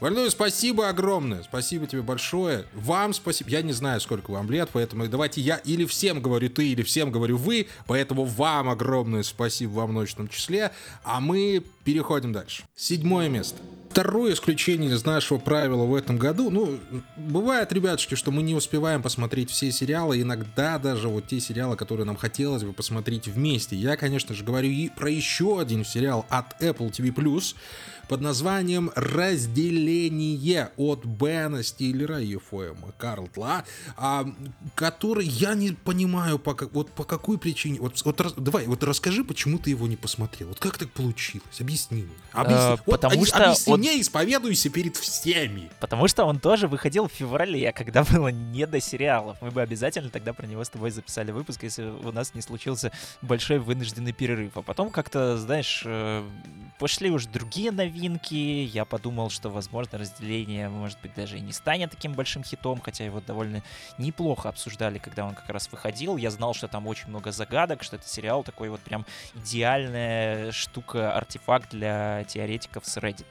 [0.04, 2.66] Вольной, спасибо огромное, спасибо тебе большое.
[2.74, 3.50] Вам спасибо.
[3.50, 7.10] Я не знаю, сколько вам лет, поэтому давайте я или всем говорю ты, или всем
[7.10, 10.74] говорю вы, поэтому вам огромное спасибо во множественном числе,
[11.06, 12.64] а мы переходим дальше.
[12.76, 13.56] Седьмое место.
[13.92, 16.80] Второе исключение из нашего правила в этом году, ну,
[17.16, 22.06] бывает, ребятушки, что мы не успеваем посмотреть все сериалы, иногда даже вот те сериалы, которые
[22.06, 23.76] нам хотелось бы посмотреть вместе.
[23.76, 27.14] Я, конечно же, говорю и про еще один сериал от Apple TV+,
[28.14, 33.64] под названием «Разделение» от Бена Стиллера и Фоэма Карлтла,
[33.98, 34.24] а,
[34.76, 37.80] который я не понимаю, по, вот по какой причине.
[37.80, 40.50] Вот, вот давай, вот расскажи, почему ты его не посмотрел.
[40.50, 41.60] Вот как так получилось?
[41.60, 42.12] Объясни мне.
[42.34, 42.74] Объясни.
[42.74, 45.72] Э, Вот потому объяс- что объясни он- мне, исповедуйся перед всеми.
[45.80, 49.38] Потому что он тоже выходил в феврале, когда было не до сериалов.
[49.42, 52.92] Мы бы обязательно тогда про него с тобой записали выпуск, если у нас не случился
[53.24, 54.52] большой вынужденный перерыв.
[54.56, 56.24] А потом как-то, знаешь, э,
[56.78, 58.03] пошли уже другие новинки.
[58.10, 63.06] Я подумал, что, возможно, разделение, может быть, даже и не станет таким большим хитом, хотя
[63.06, 63.64] его довольно
[63.98, 66.18] неплохо обсуждали, когда он как раз выходил.
[66.18, 71.16] Я знал, что там очень много загадок, что это сериал такой вот прям идеальная штука,
[71.16, 73.28] артефакт для теоретиков с Reddit.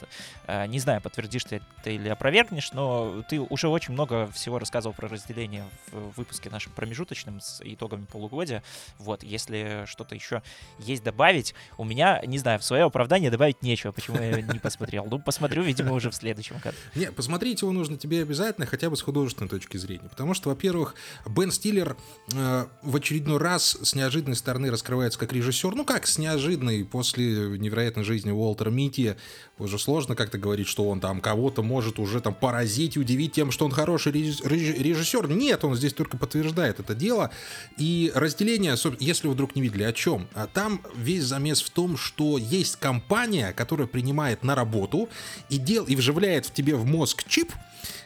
[0.47, 4.95] Э, Не знаю, подтвердишь ты это или опровергнешь, но ты уже очень много всего рассказывал
[4.95, 8.63] про разделение в выпуске нашем промежуточном с итогами полугодия.
[8.99, 10.43] Вот, если что-то еще
[10.79, 15.07] есть добавить, у меня, не знаю, в свое оправдание добавить нечего, почему я не посмотрел.
[15.11, 16.77] Ну, посмотрю, видимо, уже в следующем году.
[16.95, 20.09] Не, посмотреть его нужно тебе обязательно, хотя бы с художественной точки зрения.
[20.09, 20.95] Потому что, во-первых,
[21.29, 21.97] Бен Стиллер
[22.33, 25.75] э, в очередной раз с неожиданной стороны раскрывается как режиссер.
[25.75, 29.15] Ну как с неожиданной после невероятной жизни Уолтера Митти.
[29.59, 33.51] Уже сложно как-то говорить, что он там кого-то может уже там поразить и удивить тем,
[33.51, 35.29] что он хороший режисс- реж- режиссер.
[35.29, 37.31] Нет, он здесь только подтверждает это дело.
[37.79, 40.27] И разделение, если вы вдруг не видели, о чем?
[40.35, 45.09] А Там весь замес в том, что есть компания, которая принимает на работу
[45.49, 47.53] и, дел, и вживляет в тебе в мозг чип,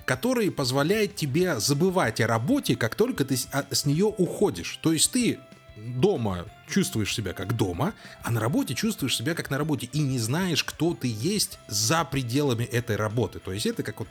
[0.05, 4.79] который позволяет тебе забывать о работе, как только ты с, а- с нее уходишь.
[4.83, 5.39] То есть ты
[5.77, 10.19] дома чувствуешь себя как дома, а на работе чувствуешь себя как на работе и не
[10.19, 13.39] знаешь, кто ты есть за пределами этой работы.
[13.39, 14.09] То есть это как вот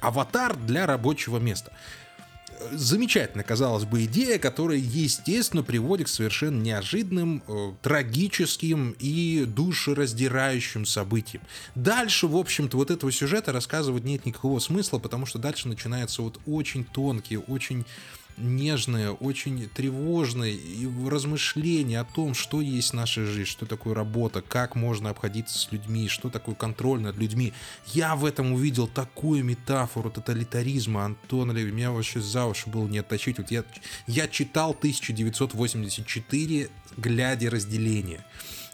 [0.00, 1.72] аватар для рабочего места.
[2.72, 11.42] Замечательная, казалось бы, идея, которая, естественно, приводит к совершенно неожиданным, э, трагическим и душераздирающим событиям.
[11.74, 16.40] Дальше, в общем-то, вот этого сюжета рассказывать нет никакого смысла, потому что дальше начинаются вот
[16.46, 17.84] очень тонкие, очень
[18.38, 20.56] нежное, очень тревожное
[21.08, 26.08] размышление о том, что есть наша жизнь, что такое работа, как можно обходиться с людьми,
[26.08, 27.52] что такое контроль над людьми.
[27.86, 32.98] Я в этом увидел такую метафору тоталитаризма, Антон Леви, меня вообще за уши было не
[32.98, 33.38] отточить.
[33.38, 33.64] Вот я,
[34.06, 38.24] я читал 1984, глядя разделение.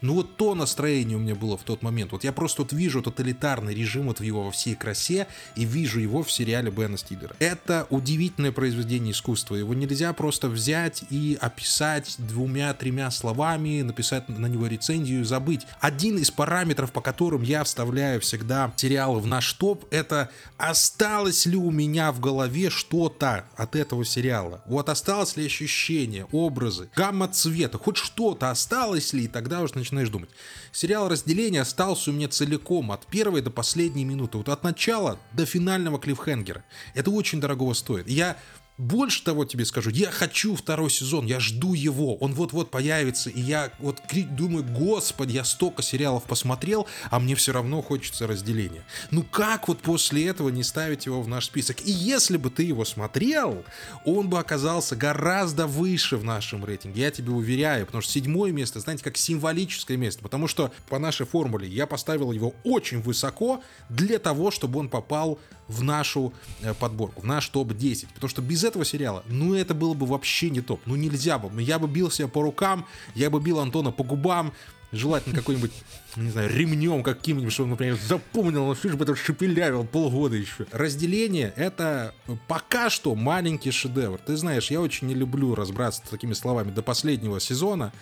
[0.02, 2.12] Ну вот то настроение у меня было в тот момент.
[2.12, 6.00] Вот я просто вот вижу тоталитарный режим вот в его во всей красе и вижу
[6.00, 7.36] его в сериале Бена Стиллера.
[7.38, 9.54] Это удивительное произведение искусства.
[9.54, 15.66] Его нельзя просто взять и описать двумя-тремя словами, написать на него рецензию и забыть.
[15.80, 21.56] Один из параметров, по которым я вставляю всегда сериалы в наш топ, это осталось ли
[21.56, 24.62] у меня в голове что-то от этого сериала.
[24.66, 30.10] Вот осталось ли ощущение, образы, гамма цвета, хоть что-то осталось ли, и тогда уже начинаешь
[30.10, 30.30] думать.
[30.72, 35.46] Сериал «Разделение» остался у меня целиком, от первой до последней минуты, вот от начала до
[35.46, 36.64] финального клиффхенгера.
[36.94, 38.08] Это очень дорого стоит.
[38.08, 38.36] Я
[38.82, 43.40] больше того тебе скажу, я хочу второй сезон, я жду его, он вот-вот появится, и
[43.40, 48.84] я вот думаю, господи, я столько сериалов посмотрел, а мне все равно хочется разделения.
[49.10, 51.80] Ну как вот после этого не ставить его в наш список?
[51.86, 53.64] И если бы ты его смотрел,
[54.04, 58.80] он бы оказался гораздо выше в нашем рейтинге, я тебе уверяю, потому что седьмое место,
[58.80, 64.18] знаете, как символическое место, потому что по нашей формуле я поставил его очень высоко для
[64.18, 68.08] того, чтобы он попал в нашу э, подборку, в наш топ-10.
[68.14, 70.80] Потому что без этого сериала, ну это было бы вообще не топ.
[70.86, 71.62] Ну нельзя бы.
[71.62, 74.52] Я бы бил себя по рукам, я бы бил Антона по губам,
[74.92, 75.72] желательно какой-нибудь,
[76.16, 80.66] не знаю, ремнем каким-нибудь, чтобы, например, запомнил, же бы это шепелявил полгода еще.
[80.70, 82.14] Разделение— это
[82.46, 84.18] пока что маленький шедевр.
[84.18, 87.92] Ты знаешь, я очень не люблю разбраться такими словами до последнего сезона,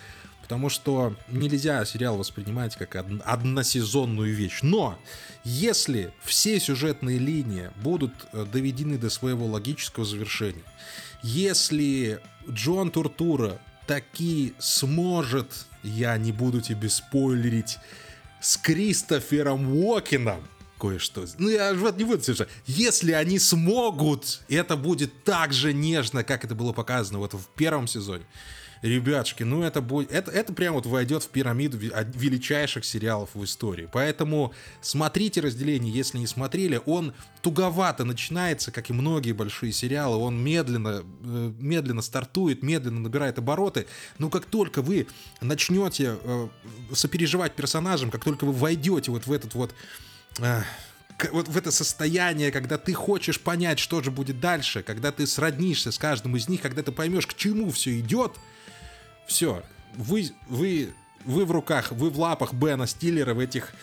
[0.51, 4.59] потому что нельзя сериал воспринимать как од- односезонную вещь.
[4.63, 4.99] Но
[5.45, 10.65] если все сюжетные линии будут э, доведены до своего логического завершения,
[11.23, 17.77] если Джон Туртура таки сможет, я не буду тебе спойлерить,
[18.41, 20.45] с Кристофером Уокеном
[20.77, 21.27] кое-что.
[21.37, 22.49] Ну, я вот не буду совершать.
[22.65, 27.87] Если они смогут, это будет так же нежно, как это было показано вот в первом
[27.87, 28.25] сезоне
[28.81, 33.87] ребятушки, ну это будет, это, это прям вот войдет в пирамиду величайших сериалов в истории.
[33.91, 36.81] Поэтому смотрите разделение, если не смотрели.
[36.85, 40.17] Он туговато начинается, как и многие большие сериалы.
[40.17, 43.85] Он медленно, э, медленно стартует, медленно набирает обороты.
[44.17, 45.07] Но как только вы
[45.41, 46.47] начнете э,
[46.93, 49.75] сопереживать персонажам, как только вы войдете вот в этот вот
[50.39, 50.61] э,
[51.31, 55.91] вот в это состояние, когда ты хочешь понять, что же будет дальше, когда ты сроднишься
[55.91, 58.39] с каждым из них, когда ты поймешь, к чему все идет,
[59.31, 59.63] все,
[59.95, 60.93] вы, вы,
[61.25, 63.73] вы в руках, вы в лапах Бена Стиллера, в этих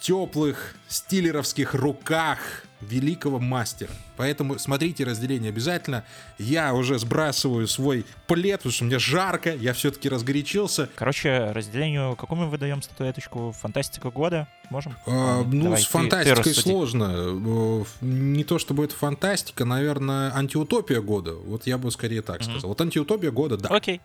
[0.00, 2.38] теплых стиллеровских руках
[2.80, 3.90] великого мастера.
[4.16, 6.04] Поэтому смотрите разделение обязательно.
[6.38, 10.90] Я уже сбрасываю свой плед, потому что мне жарко, я все-таки разгорячился.
[10.94, 13.52] Короче, разделению, какую мы выдаем статуэточку?
[13.52, 14.46] Фантастика года?
[14.68, 14.94] Можем?
[15.06, 17.14] А, ну, Давай, с фантастикой ты, ты сложно.
[17.16, 21.32] Э, не то чтобы это фантастика, наверное, антиутопия года.
[21.32, 22.50] Вот я бы скорее так mm-hmm.
[22.50, 22.68] сказал.
[22.68, 23.70] Вот антиутопия года, да.
[23.70, 24.00] Окей.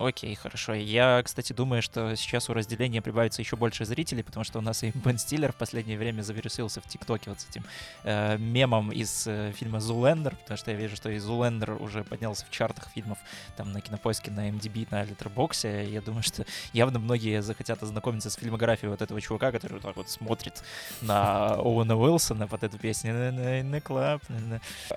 [0.00, 0.74] Окей, хорошо.
[0.74, 4.84] Я, кстати, думаю, что сейчас у разделения прибавится еще больше зрителей, потому что у нас
[4.84, 7.64] и Бен Стиллер в последнее время завирусился в ТикТоке вот с этим
[8.04, 12.46] э, мемом из э, фильма «Зулендер», потому что я вижу, что и «Зулендер» уже поднялся
[12.46, 13.18] в чартах фильмов
[13.56, 15.90] там на Кинопоиске, на MDB, на Letterboxd.
[15.90, 19.96] Я думаю, что явно многие захотят ознакомиться с фильмографией вот этого чувака, который вот так
[19.96, 20.62] вот смотрит
[21.00, 23.32] на Оуэна Уилсона под эту песню.
[23.64, 24.22] На клаб.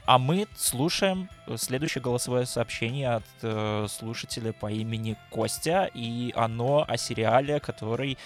[0.06, 6.86] А мы слушаем следующее голосовое сообщение от э, слушателя по имени имени Костя, и оно
[6.88, 8.18] о сериале, который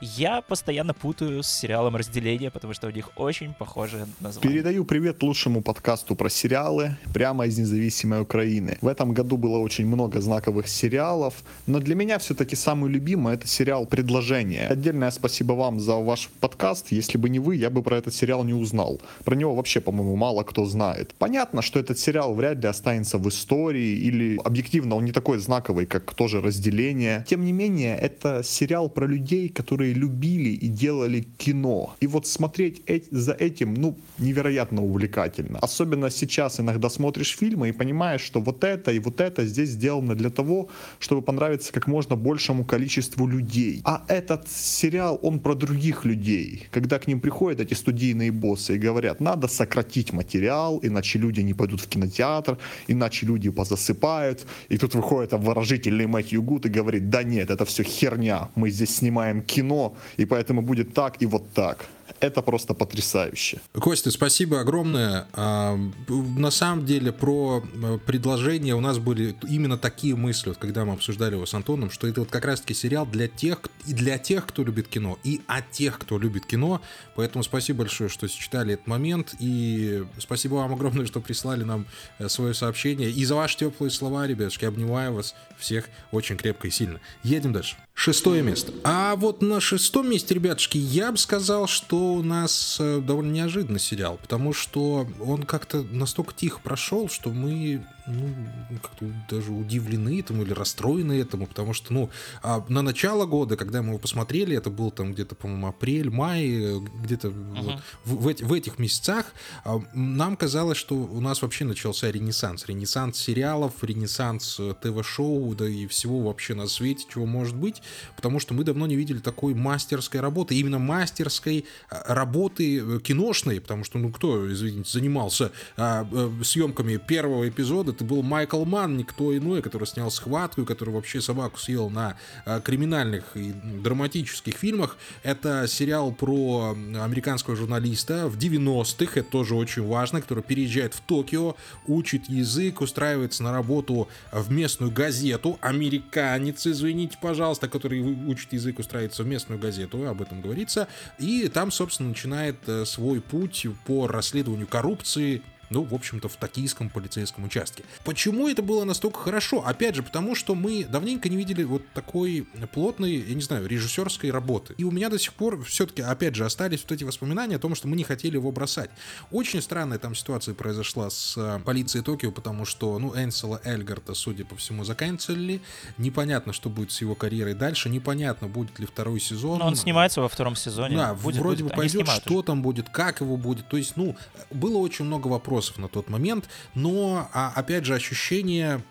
[0.00, 4.48] я постоянно путаю с сериалом «Разделение», потому что у них очень похожие названия.
[4.48, 8.78] Передаю привет лучшему подкасту про сериалы прямо из независимой Украины.
[8.80, 11.34] В этом году было очень много знаковых сериалов,
[11.66, 14.68] но для меня все-таки самый любимый это сериал «Предложение».
[14.68, 16.92] Отдельное спасибо вам за ваш подкаст.
[16.92, 19.00] Если бы не вы, я бы про этот сериал не узнал.
[19.24, 21.14] Про него вообще, по-моему, мало кто знает.
[21.18, 25.84] Понятно, что этот сериал вряд ли останется в истории или объективно он не такой знаковый,
[25.86, 27.24] как тоже разделение.
[27.28, 31.94] Тем не менее, это сериал про людей, которые любили и делали кино.
[32.00, 35.58] И вот смотреть за этим, ну, невероятно увлекательно.
[35.60, 40.14] Особенно сейчас иногда смотришь фильмы и понимаешь, что вот это и вот это здесь сделано
[40.14, 43.80] для того, чтобы понравиться как можно большему количеству людей.
[43.84, 46.66] А этот сериал, он про других людей.
[46.70, 51.54] Когда к ним приходят эти студийные боссы и говорят, надо сократить материал, иначе люди не
[51.54, 54.46] пойдут в кинотеатр, иначе люди позасыпают.
[54.68, 58.96] И тут выходит обворожительный Мэтью Гуд и говорит, да нет, это все херня, мы здесь
[58.96, 59.79] снимаем кино,
[60.18, 61.86] и поэтому будет так и вот так
[62.20, 63.60] это просто потрясающе.
[63.72, 65.26] Костя, спасибо огромное.
[65.32, 70.84] А, на самом деле про э, предложения у нас были именно такие мысли, вот, когда
[70.84, 74.18] мы обсуждали его с Антоном, что это вот как раз-таки сериал для тех, и для
[74.18, 76.80] тех, кто любит кино, и от тех, кто любит кино.
[77.16, 81.86] Поэтому спасибо большое, что сочетали этот момент, и спасибо вам огромное, что прислали нам
[82.18, 83.10] э, свое сообщение.
[83.10, 87.00] И за ваши теплые слова, ребятушки, обнимаю вас всех очень крепко и сильно.
[87.22, 87.76] Едем дальше.
[87.94, 88.72] Шестое место.
[88.82, 93.80] А вот на шестом месте, ребятушки, я бы сказал, что у нас э, довольно неожиданный
[93.80, 98.34] сериал, потому что он как-то настолько тихо прошел, что мы ну,
[98.82, 102.10] как-то даже удивлены этому или расстроены этому, потому что, ну,
[102.42, 106.48] а на начало года, когда мы его посмотрели, это был там где-то, по-моему, апрель, май,
[106.48, 107.80] э, где-то uh-huh.
[108.04, 109.26] вот, в, в, в этих месяцах,
[109.64, 112.66] а, нам казалось, что у нас вообще начался ренессанс.
[112.66, 117.82] Ренессанс сериалов, ренессанс э, ТВ-шоу, да и всего вообще на свете, чего может быть
[118.16, 123.60] потому что мы давно не видели такой мастерской работы, именно мастерской а, работы э, киношной,
[123.60, 128.96] потому что, ну, кто, извините, занимался а, а, съемками первого эпизода, это был Майкл Манн,
[128.96, 134.96] никто иной, который снял «Схватку», который вообще собаку съел на а, криминальных и драматических фильмах.
[135.22, 141.56] Это сериал про американского журналиста в 90-х, это тоже очень важно, который переезжает в Токио,
[141.86, 149.22] учит язык, устраивается на работу в местную газету, американец, извините, пожалуйста, который учит язык, устраивается
[149.22, 154.66] в местную газету, об этом говорится, и там, собственно, начинает э, свой путь по расследованию
[154.66, 157.84] коррупции, ну, в общем-то, в токийском полицейском участке.
[158.04, 159.64] Почему это было настолько хорошо?
[159.64, 164.30] Опять же, потому что мы давненько не видели вот такой плотной, я не знаю, режиссерской
[164.30, 164.74] работы.
[164.78, 167.76] И у меня до сих пор все-таки, опять же, остались вот эти воспоминания о том,
[167.76, 168.90] что мы не хотели его бросать.
[169.30, 174.44] Очень странная там ситуация произошла с э, полицией Токио, потому что, ну, Энсела Эльгарта, судя
[174.44, 175.60] по всему, заканчивали.
[175.98, 177.88] Непонятно, что будет с его карьерой дальше.
[177.88, 179.60] Непонятно, будет ли второй сезон.
[179.60, 180.96] Но он снимается во втором сезоне.
[180.96, 181.72] Да, будет, вроде будет.
[181.72, 182.42] бы пойдет, что уже.
[182.42, 183.68] там будет, как его будет.
[183.68, 184.16] То есть, ну,
[184.50, 188.82] было очень много вопросов вопросов на тот момент, но, а, опять же, ощущение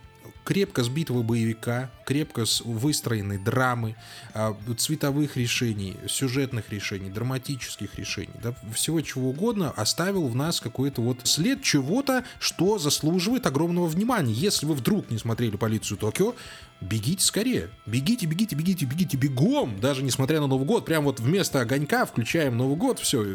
[0.43, 3.95] крепко сбитого боевика, крепко выстроенной драмы,
[4.33, 11.03] а, цветовых решений, сюжетных решений, драматических решений, да, всего чего угодно, оставил в нас какой-то
[11.03, 14.33] вот след чего-то, что заслуживает огромного внимания.
[14.33, 16.33] Если вы вдруг не смотрели «Полицию Токио»,
[16.81, 17.69] бегите скорее.
[17.85, 20.85] Бегите, бегите, бегите, бегите бегом, даже несмотря на Новый год.
[20.85, 23.25] Прям вот вместо огонька включаем Новый год, все,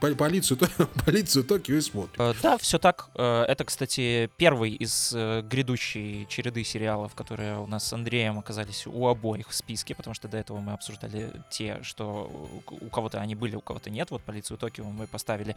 [0.00, 0.58] полицию,
[1.04, 2.22] полицию Токио и смотрим.
[2.22, 3.08] Э, да, все так.
[3.14, 8.86] Э, это, кстати, первый из э, грядущей череды сериалов, которые у нас с Андреем оказались
[8.86, 12.30] у обоих в списке, потому что до этого мы обсуждали те, что
[12.68, 14.10] у кого-то они были, у кого-то нет.
[14.10, 15.56] Вот полицию Токио мы поставили.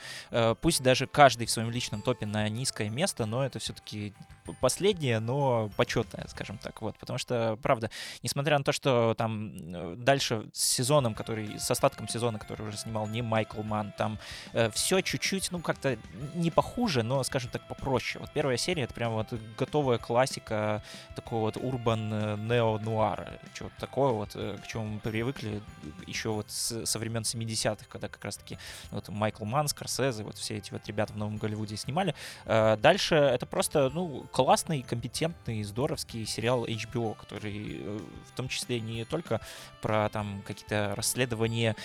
[0.62, 4.14] Пусть даже каждый в своем личном топе на низкое место, но это все-таки
[4.62, 6.82] последнее, но почетное, скажем так.
[6.82, 7.90] Вот, потому что правда,
[8.24, 12.78] несмотря на то, что там э, дальше с сезоном, который, с остатком сезона, который уже
[12.78, 14.20] снимал не Майкл Ман, там
[14.54, 15.98] э, все чуть-чуть, ну, как-то
[16.36, 18.22] не похуже, но, скажем так, попроще.
[18.22, 19.28] Вот первая серия— это прям вот
[19.58, 20.84] готовая классика
[21.16, 25.62] такого вот урбан э, нео-нуара, чего-то такое вот, э, к чему мы привыкли
[26.06, 28.58] еще вот с, со времен 70-х, когда как раз-таки
[28.92, 32.16] вот Майкл Ман, Скорсезе, вот все эти вот ребята в Новом Голливуде снимали.
[32.46, 38.80] Э, дальше это просто, ну, классный, компетентный, здоровский сериал HBO, который э, в том числе
[38.80, 39.42] не только
[39.82, 41.76] про там какие-то расследования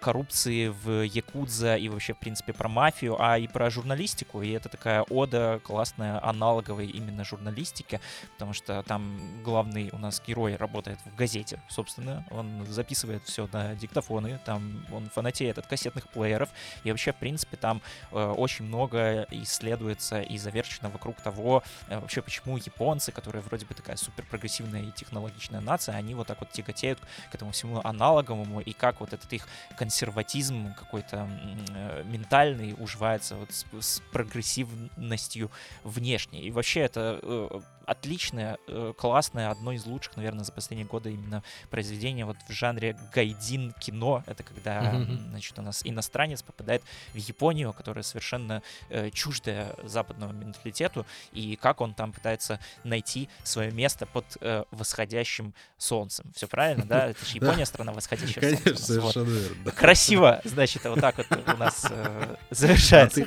[0.00, 4.42] коррупции в Якудза и вообще, в принципе, про мафию, а и про журналистику.
[4.42, 8.00] И это такая ода классная, аналоговой именно журналистики,
[8.34, 12.24] потому что там главный у нас герой работает в газете, собственно.
[12.30, 16.48] Он записывает все на диктофоны, там он фанатеет от кассетных плееров.
[16.84, 22.22] И вообще, в принципе, там э, очень много исследуется и завершено вокруг того, э, вообще,
[22.22, 26.50] почему японцы, которые вроде бы такая супер прогрессивная и технологичная нация, они вот так вот
[26.50, 26.98] тяготеют
[27.30, 31.28] к этому всему аналоговому, и как вот этот их консерватизм какой-то
[31.70, 35.50] э, ментальный уживается вот с, с прогрессивностью
[35.84, 36.42] внешней.
[36.42, 41.42] И вообще это э, отличное, э, классное, одно из лучших, наверное, за последние годы именно
[41.70, 44.22] произведение вот в жанре гайдин кино.
[44.26, 45.30] Это когда, mm-hmm.
[45.30, 46.82] значит, у нас иностранец попадает
[47.14, 53.70] в Японию, которая совершенно э, чуждая западному менталитету, и как он там пытается найти свое
[53.70, 56.30] место под э, восходящим солнцем.
[56.34, 57.08] Все правильно, да?
[57.08, 58.62] Это же Япония, страна восходящего солнца.
[58.62, 59.70] Конечно, совершенно верно.
[59.72, 63.24] Красиво, значит, вот так вот у нас э, завершается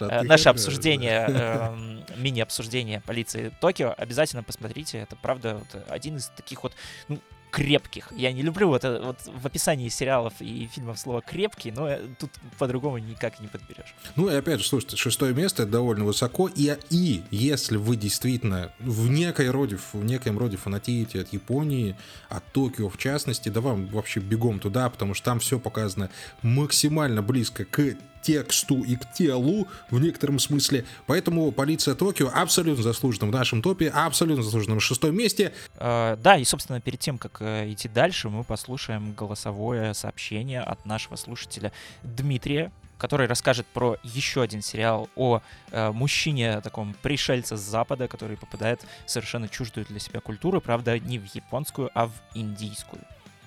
[0.00, 3.83] а наше обсуждение, эм, мини-обсуждение полиции Токио.
[3.92, 6.74] Обязательно посмотрите, это правда один из таких вот
[7.08, 7.18] ну,
[7.54, 8.12] крепких.
[8.16, 12.00] Я не люблю вот, это, вот в описании сериалов и фильмов слово крепкий, но э,
[12.18, 13.94] тут по-другому никак не подберешь.
[14.16, 18.72] Ну и опять же, слушайте, шестое место это довольно высоко, и, и если вы действительно
[18.80, 21.96] в некой роде, в некоем роде фанатеете от Японии,
[22.28, 26.10] от Токио в частности, да вам вообще бегом туда, потому что там все показано
[26.42, 27.78] максимально близко к
[28.24, 30.84] тексту и к телу в некотором смысле.
[31.06, 35.52] Поэтому полиция Токио абсолютно заслужена в нашем топе, абсолютно заслужена в шестом месте.
[35.76, 40.84] Uh, да, и, собственно, перед тем, как uh, идти дальше, мы послушаем голосовое сообщение от
[40.86, 41.72] нашего слушателя
[42.02, 48.36] Дмитрия, который расскажет про еще один сериал о э, мужчине, таком пришельце с Запада, который
[48.36, 53.02] попадает в совершенно чуждую для себя культуру, правда, не в японскую, а в индийскую.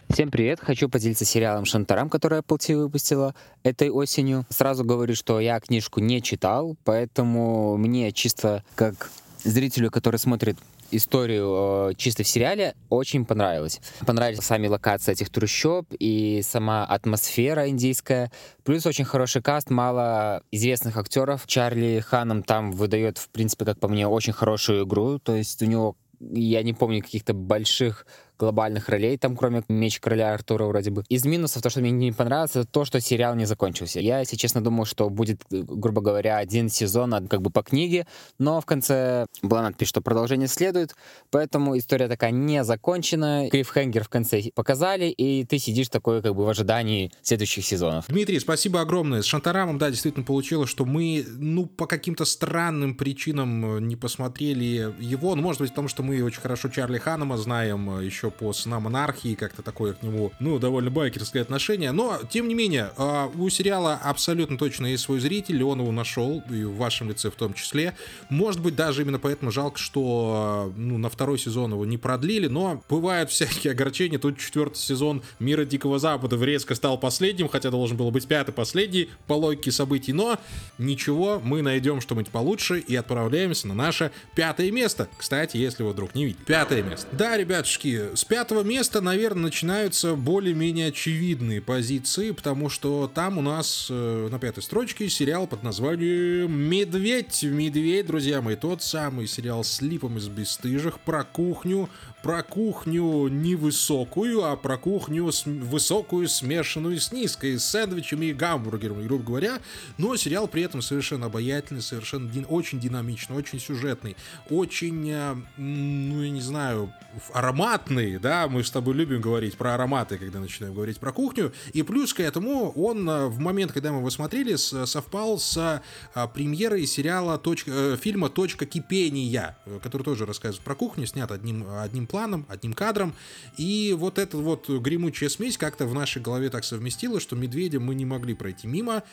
[0.09, 0.61] Всем привет!
[0.61, 4.45] Хочу поделиться сериалом «Шантарам», который Apple TV выпустила этой осенью.
[4.49, 9.11] Сразу говорю, что я книжку не читал, поэтому мне чисто как
[9.43, 10.57] зрителю, который смотрит
[10.91, 13.81] историю э, чисто в сериале очень понравилось.
[14.05, 18.31] Понравились сами локации этих трущоб и сама атмосфера индийская.
[18.63, 21.45] Плюс очень хороший каст, мало известных актеров.
[21.47, 25.19] Чарли Ханом там выдает, в принципе, как по мне, очень хорошую игру.
[25.19, 28.07] То есть у него я не помню каких-то больших
[28.37, 31.03] глобальных ролей, там, кроме Меч Короля Артура вроде бы.
[31.09, 33.99] Из минусов, то, что мне не понравилось, это то, что сериал не закончился.
[33.99, 38.05] Я, если честно, думал, что будет, грубо говоря, один сезон как бы по книге,
[38.37, 40.95] но в конце была надпись, что продолжение следует,
[41.31, 43.49] поэтому история такая не закончена.
[43.49, 48.05] Клиффхенгер в конце показали, и ты сидишь такой как бы в ожидании следующих сезонов.
[48.07, 49.21] Дмитрий, спасибо огромное.
[49.21, 55.35] С Шантарамом, да, действительно получилось, что мы, ну, по каким-то странным причинам не посмотрели его.
[55.35, 58.87] Ну, может быть, потому что мы очень хорошо Чарли Ханома знаем еще еще по «Сынам
[58.87, 61.91] анархии», как-то такое к нему, ну, довольно байкерское отношение.
[61.91, 66.43] Но, тем не менее, а, у сериала абсолютно точно есть свой зритель, он его нашел,
[66.49, 67.95] и в вашем лице в том числе.
[68.29, 72.83] Может быть, даже именно поэтому жалко, что ну, на второй сезон его не продлили, но
[72.89, 74.19] бывают всякие огорчения.
[74.19, 79.09] Тут четвертый сезон «Мира Дикого Запада» резко стал последним, хотя должен был быть пятый последний
[79.27, 80.39] по логике событий, но
[80.77, 85.07] ничего, мы найдем что-нибудь получше и отправляемся на наше пятое место.
[85.17, 86.43] Кстати, если вы вдруг не видите.
[86.45, 87.07] Пятое место.
[87.11, 93.87] Да, ребятушки, с пятого места, наверное, начинаются более-менее очевидные позиции, потому что там у нас
[93.91, 97.43] э, на пятой строчке сериал под названием «Медведь».
[97.43, 101.91] «Медведь», друзья мои, тот самый сериал с липом из бесстыжих про кухню,
[102.23, 109.05] про кухню не высокую, а про кухню высокую, смешанную с низкой, с сэндвичами и гамбургерами,
[109.05, 109.59] грубо говоря.
[109.99, 114.17] Но сериал при этом совершенно обаятельный, совершенно ди- очень динамичный, очень сюжетный,
[114.49, 116.91] очень, э, ну, я не знаю,
[117.33, 121.83] ароматный, да, мы с тобой любим говорить про ароматы, когда начинаем говорить про кухню, и
[121.83, 125.81] плюс к этому он э, в момент, когда мы его смотрели, совпал с
[126.15, 132.07] э, премьерой сериала, точка, фильма «Точка кипения», который тоже рассказывает про кухню, снят одним, одним
[132.07, 133.13] планом, одним кадром.
[133.57, 137.95] И вот эта вот гремучая смесь как-то в нашей голове так совместила, что «Медведя» мы
[137.95, 139.03] не могли пройти мимо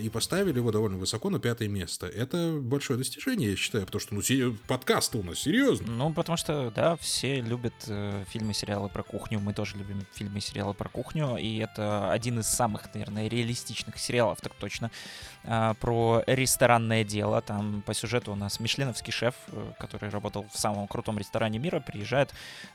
[0.00, 2.06] и поставили его довольно высоко на пятое место.
[2.06, 5.86] Это большое достижение, я считаю, потому что ну, подкаст у нас серьезно.
[5.92, 9.38] Ну, потому что, да, все любят э, фильмы и сериалы про кухню.
[9.38, 11.36] Мы тоже любим фильмы и сериалы про кухню.
[11.36, 14.90] И это один из самых, наверное, реалистичных сериалов, так точно,
[15.44, 17.40] э, про ресторанное дело.
[17.40, 21.80] Там по сюжету у нас мишленовский шеф, э, который работал в самом крутом ресторане мира,
[21.80, 22.32] приезжает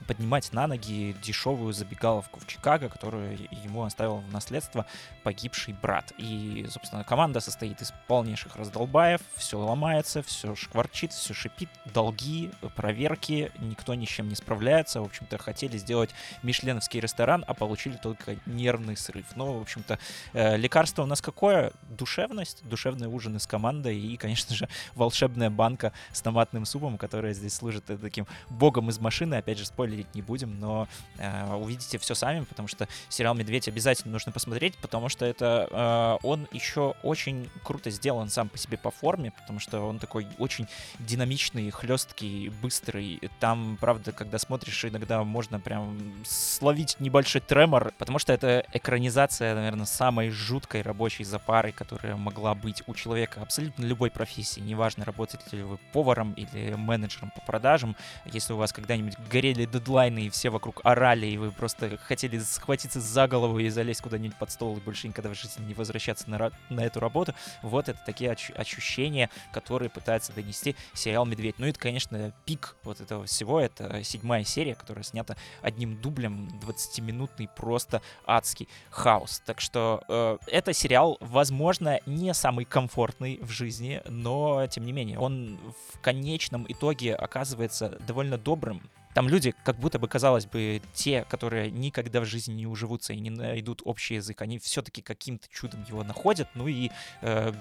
[0.07, 4.85] поднимать на ноги дешевую забегаловку в Чикаго, которую ему оставил в наследство
[5.23, 6.13] погибший брат.
[6.17, 13.51] И, собственно, команда состоит из полнейших раздолбаев, все ломается, все шкварчит, все шипит, долги, проверки,
[13.59, 15.01] никто ни с чем не справляется.
[15.01, 16.11] В общем-то, хотели сделать
[16.43, 19.25] мишленовский ресторан, а получили только нервный срыв.
[19.35, 19.99] Но, в общем-то,
[20.33, 21.71] э, лекарство у нас какое?
[21.89, 27.53] Душевность, душевный ужин из команды и, конечно же, волшебная банка с томатным супом, которая здесь
[27.53, 30.87] служит таким богом из машины, опять же, спойлерить не будем, но
[31.17, 36.27] э, увидите все сами, потому что сериал «Медведь» обязательно нужно посмотреть, потому что это э,
[36.27, 40.67] он еще очень круто сделан сам по себе по форме, потому что он такой очень
[40.99, 43.19] динамичный, хлесткий, быстрый.
[43.39, 49.85] Там, правда, когда смотришь, иногда можно прям словить небольшой тремор, потому что это экранизация, наверное,
[49.85, 54.59] самой жуткой рабочей запары, которая могла быть у человека абсолютно любой профессии.
[54.59, 57.95] Неважно, работаете ли вы поваром или менеджером по продажам.
[58.25, 62.99] Если у вас когда-нибудь горели дедлайны и все вокруг орали, и вы просто хотели схватиться
[62.99, 66.51] за голову и залезть куда-нибудь под стол и больше никогда в жизни не возвращаться на,
[66.69, 71.59] на эту работу, вот это такие ощущения, которые пытается донести сериал «Медведь».
[71.59, 77.47] Ну и, конечно, пик вот этого всего— это седьмая серия, которая снята одним дублем, 20-минутный
[77.47, 79.41] просто адский хаос.
[79.45, 85.19] Так что э, это сериал, возможно, не самый комфортный в жизни, но, тем не менее,
[85.19, 85.59] он
[85.93, 88.81] в конечном итоге оказывается довольно добрым,
[89.17, 93.19] там люди, как будто бы, казалось бы, те, которые никогда в жизни не уживутся и
[93.19, 96.47] не найдут общий язык, они все-таки каким-то чудом его находят.
[96.53, 96.91] Ну и,
[97.21, 97.51] э,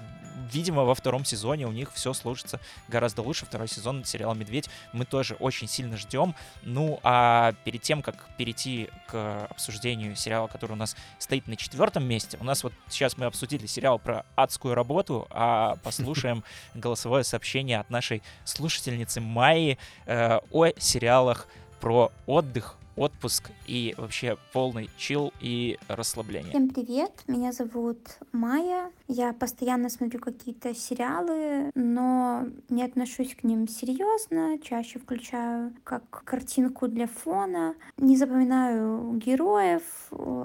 [0.53, 3.47] видимо, во втором сезоне у них все сложится гораздо лучше.
[3.47, 6.35] Второй сезон сериала «Медведь» мы тоже очень сильно ждем.
[6.63, 12.05] Ну а перед тем, как перейти к обсуждению сериала, который у нас стоит на четвертом
[12.05, 16.45] месте, у нас вот сейчас мы обсудили сериал про адскую работу, а послушаем
[16.75, 21.46] голосовое сообщение от нашей слушательницы Майи э, о сериалах
[21.81, 26.51] про отдых, отпуск и вообще полный чил и расслабление.
[26.51, 27.99] Всем привет, меня зовут
[28.33, 28.91] Майя.
[29.07, 34.59] Я постоянно смотрю какие-то сериалы, но не отношусь к ним серьезно.
[34.59, 37.75] Чаще включаю как картинку для фона.
[37.99, 39.83] Не запоминаю героев,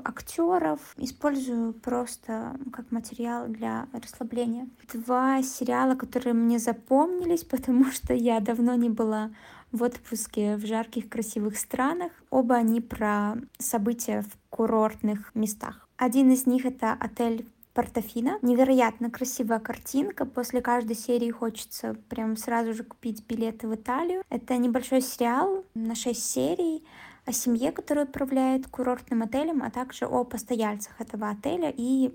[0.04, 0.80] актеров.
[0.98, 4.68] Использую просто как материал для расслабления.
[4.94, 9.32] Два сериала, которые мне запомнились, потому что я давно не была
[9.72, 12.12] в отпуске в жарких красивых странах.
[12.30, 15.88] Оба они про события в курортных местах.
[15.98, 18.38] Один из них это отель Портофино.
[18.42, 20.26] Невероятно красивая картинка.
[20.26, 24.24] После каждой серии хочется прям сразу же купить билеты в Италию.
[24.30, 26.84] Это небольшой сериал на 6 серий
[27.26, 32.12] о семье, которая управляет курортным отелем, а также о постояльцах этого отеля и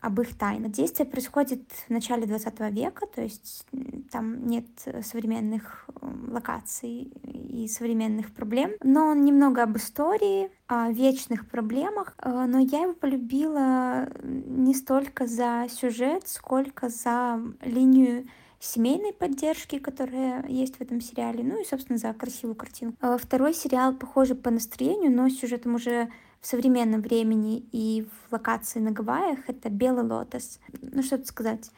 [0.00, 0.72] об их тайнах.
[0.72, 3.66] Действие происходит в начале 20 века, то есть
[4.10, 4.66] там нет
[5.02, 5.86] современных
[6.28, 12.82] локаций и современных проблем, но он немного об истории, о вечных проблемах, э, но я
[12.82, 18.26] его полюбила не столько за сюжет, сколько за линию
[18.60, 22.94] семейной поддержки, которая есть в этом сериале, ну и, собственно, за красивую картину.
[23.00, 26.10] Э, второй сериал похоже по настроению, но сюжетом уже
[26.40, 30.58] в современном времени и в локации на Гавайях, это «Белый лотос».
[30.80, 31.70] Ну, что тут сказать.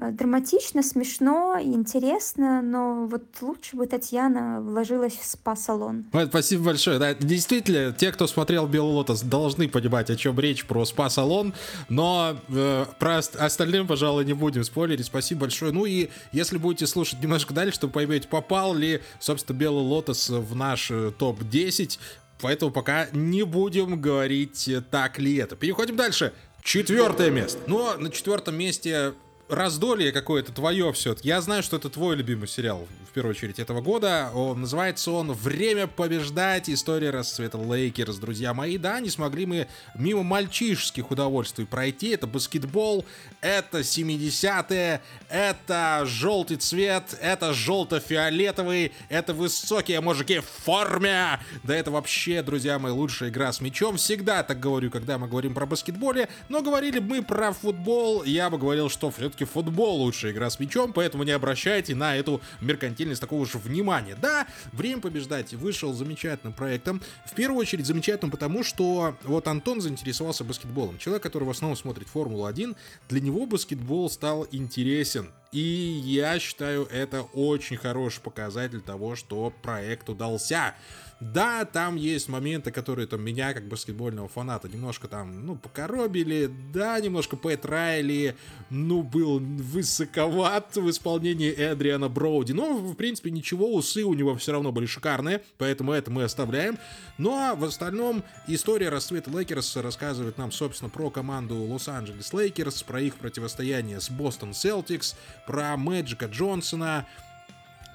[0.00, 6.06] Э, драматично, смешно, интересно, но вот лучше бы Татьяна вложилась в спа-салон.
[6.28, 6.98] Спасибо большое.
[6.98, 11.52] Да, действительно, те, кто смотрел «Белый лотос», должны понимать, о чем речь про спа-салон,
[11.88, 15.06] но э, про остальным, пожалуй, не будем спойлерить.
[15.06, 15.72] Спасибо большое.
[15.72, 20.56] Ну и если будете слушать немножко дальше, то поймете, попал ли, собственно, «Белый лотос» в
[20.56, 21.98] наш э, топ-10,
[22.40, 25.56] Поэтому пока не будем говорить, так ли это.
[25.56, 26.32] Переходим дальше.
[26.62, 27.60] Четвертое место.
[27.66, 29.14] Но на четвертом месте
[29.50, 31.16] раздолье какое-то твое все.
[31.22, 34.30] Я знаю, что это твой любимый сериал, в первую очередь, этого года.
[34.34, 36.70] Он, называется он «Время побеждать.
[36.70, 38.16] История расцвета Лейкерс».
[38.16, 42.10] Друзья мои, да, не смогли мы мимо мальчишеских удовольствий пройти.
[42.10, 43.04] Это баскетбол,
[43.40, 51.40] это 70-е, это желтый цвет, это желто-фиолетовый, это высокие мужики в форме.
[51.62, 53.96] Да это вообще, друзья мои, лучшая игра с мячом.
[53.96, 56.28] Всегда так говорю, когда мы говорим про баскетболе.
[56.48, 60.60] Но говорили мы про футбол, я бы говорил, что все-таки все-таки футбол лучшая игра с
[60.60, 64.16] мячом, поэтому не обращайте на эту меркантильность такого же внимания.
[64.20, 67.00] Да, «Время побеждать» вышел замечательным проектом.
[67.26, 70.98] В первую очередь замечательным потому, что вот Антон заинтересовался баскетболом.
[70.98, 72.76] Человек, который в основном смотрит Формулу-1,
[73.08, 75.30] для него баскетбол стал интересен.
[75.52, 80.74] И я считаю, это очень хороший показатель того, что проект удался.
[81.20, 86.98] Да, там есть моменты, которые там меня, как баскетбольного фаната, немножко там, ну, покоробили, да,
[86.98, 88.36] немножко Пэт Райли,
[88.70, 94.52] ну, был высоковат в исполнении Эдриана Броуди, но, в принципе, ничего, усы у него все
[94.52, 96.78] равно были шикарные, поэтому это мы оставляем.
[97.18, 102.98] Ну, а в остальном история расцвета Лейкерс рассказывает нам, собственно, про команду Лос-Анджелес Лейкерс, про
[102.98, 105.16] их противостояние с Бостон Селтикс,
[105.46, 107.06] про Мэджика Джонсона,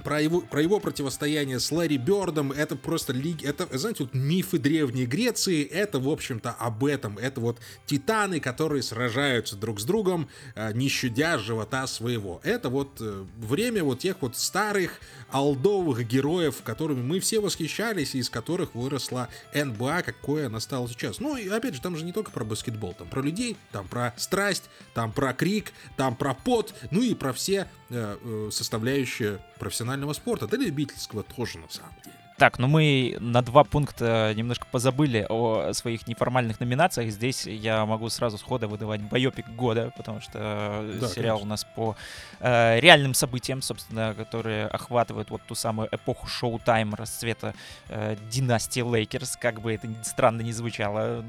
[0.06, 4.60] про его, про его противостояние с Ларри Бёрдом, это просто лиг, это, знаете, вот мифы
[4.60, 7.18] Древней Греции, это, в общем-то, об этом.
[7.18, 12.40] Это вот титаны, которые сражаются друг с другом, э, не щадя живота своего.
[12.44, 15.00] Это вот э, время вот тех вот старых
[15.32, 21.20] алдовых героев, которыми мы все восхищались, и из которых выросла НБА, какое она стала сейчас.
[21.20, 24.14] Ну, и опять же, там же не только про баскетбол, там про людей, там про
[24.18, 30.48] страсть, там про крик, там про пот, ну и про все э, составляющие профессионального спорта,
[30.48, 32.25] да любительского тоже на самом деле.
[32.38, 37.10] Так, ну мы на два пункта немножко позабыли о своих неформальных номинациях.
[37.12, 41.46] Здесь я могу сразу схода выдавать байопик года, потому что да, сериал конечно.
[41.46, 41.96] у нас по
[42.42, 47.56] э, реальным событиям, собственно, которые охватывают вот ту самую эпоху Showtime расцвета
[47.88, 51.24] э, династии Лейкерс, как бы это странно не звучало.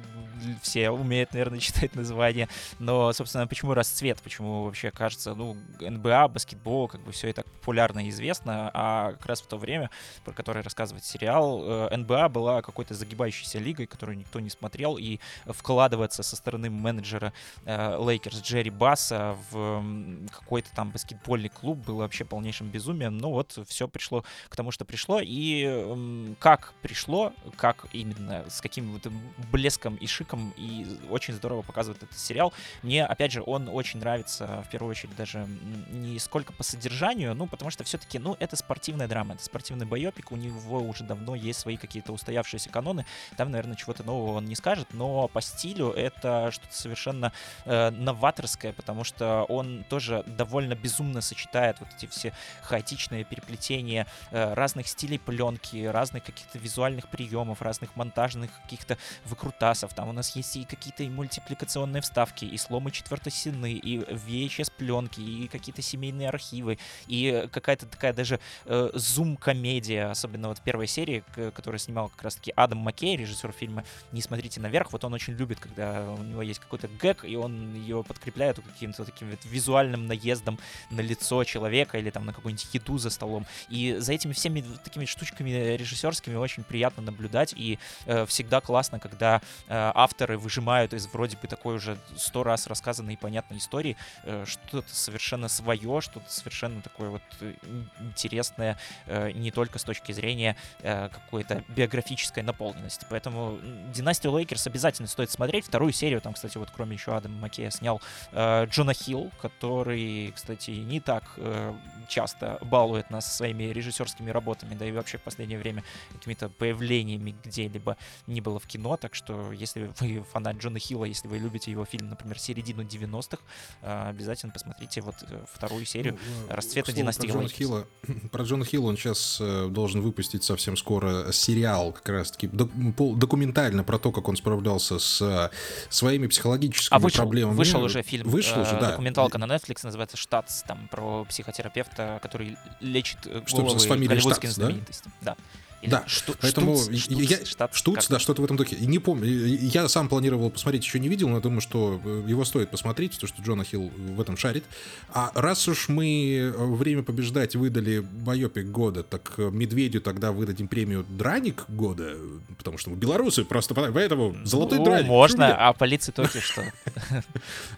[0.61, 2.49] Все умеют, наверное, читать название.
[2.81, 4.21] Но, собственно, почему расцвет?
[4.23, 9.27] Почему вообще кажется, ну, НБА, баскетбол, как бы все это популярно и известно, а как
[9.27, 9.91] раз в то время,
[10.25, 10.63] про которое
[10.97, 16.37] рассказывает сериал, э, НБА была какой-то загибающейся лигой, которую никто не смотрел, и вкладываться со
[16.37, 17.33] стороны менеджера
[17.65, 19.83] Лейкерс Джерри Басса в
[20.31, 23.19] какой-то там баскетбольный клуб было вообще полнейшим безумием.
[23.19, 25.21] Но вот все пришло к тому, что пришло.
[25.23, 29.07] И как пришло, как именно, с каким вот
[29.53, 32.53] блеском и шиком, и очень здорово показывает этот сериал.
[32.83, 35.47] Мне, опять же, он очень нравится, в первую очередь, даже
[35.91, 40.33] не сколько по содержанию, ну, потому что все-таки, ну, это спортивная драма, это спортивный байопик,
[40.33, 43.07] у него уже давно есть свои какие-то устоявшиеся каноны,
[43.37, 47.33] там, наверное, чего-то нового он не скажет, но по стилю это что-то совершенно
[47.65, 52.33] э, новаторское, потому что он тоже довольно безумно сочетает вот эти все
[52.63, 59.95] хаотичные переплетения э, разных стилей пленки, разных каких-то визуальных приемов, разных монтажных каких-то выкрутасов.
[59.95, 65.21] Там у нас есть и какие-то мультипликационные вставки, и сломы четвертой стены, и VHS пленки,
[65.21, 71.25] и какие-то семейные архивы, и какая-то такая даже э, зум-комедия, особенно вот в первой серии,
[71.55, 74.93] которую снимал как раз-таки Адам Маккей, режиссер фильма «Не смотрите наверх».
[74.93, 79.07] Вот он очень любит, когда у него есть какой-то гэг, и он его подкрепляет каким-то
[79.07, 80.59] таким вот визуальным наездом
[80.91, 83.47] на лицо человека или там на какую-нибудь еду за столом.
[83.71, 89.41] И за этими всеми такими штучками режиссерскими очень приятно наблюдать, и э, всегда классно, когда
[89.69, 94.45] э, авторы выжимают из вроде бы такой уже сто раз рассказанной и понятной истории э,
[94.47, 97.55] что-то совершенно свое, что-то совершенно такое вот э,
[98.01, 103.07] интересное, э, не только с точки зрения э, какой-то биографической наполненности.
[103.09, 103.59] Поэтому
[103.95, 105.67] «Династию Лейкерс» обязательно стоит смотреть.
[105.67, 108.01] Вторую серию, там, кстати, вот кроме еще Адама Маккея снял
[108.33, 111.75] э, Джона Хилл, который, кстати, не так э,
[112.09, 117.97] часто балует нас своими режиссерскими работами, да и вообще в последнее время какими-то появлениями где-либо
[118.27, 118.97] не было в кино.
[118.97, 123.39] Так что, если вы фанат Джона Хилла, если вы любите его фильм, например, середину 90-х,
[123.83, 127.87] э, обязательно посмотрите вот э, вторую серию ну, «Расцвета династии про Джона, Хилла,
[128.33, 133.99] про Джона Хилла он сейчас э, должен выпустить совсем скоро сериал, как раз-таки документально про
[133.99, 135.51] то, как он справлялся с э,
[135.91, 137.57] своими психологическими а вышел, проблемами.
[137.57, 138.29] Вышел уже фильм.
[138.29, 138.91] Вышел уже, да.
[138.93, 145.03] Документалка на Netflix называется «Штатс», там про психотерапевта, который лечит Что, головы с голливудским Штатс.
[145.21, 145.35] Да?
[145.35, 145.37] да.
[145.83, 148.77] Или да, шту, поэтому штуц, штуц, я, штат, штуц, да, что-то в этом духе.
[148.77, 152.71] Не помню, я сам планировал посмотреть, еще не видел, но думаю, что э, его стоит
[152.71, 154.65] посмотреть, потому что Джона Хилл в этом шарит.
[155.13, 161.05] А раз уж мы время побеждать выдали байопик года, так э, Медведю тогда выдадим премию
[161.09, 162.15] Драник года,
[162.57, 165.07] потому что мы белорусы, просто поэтому золотой ну, драник.
[165.07, 166.63] Можно, а полиции только что?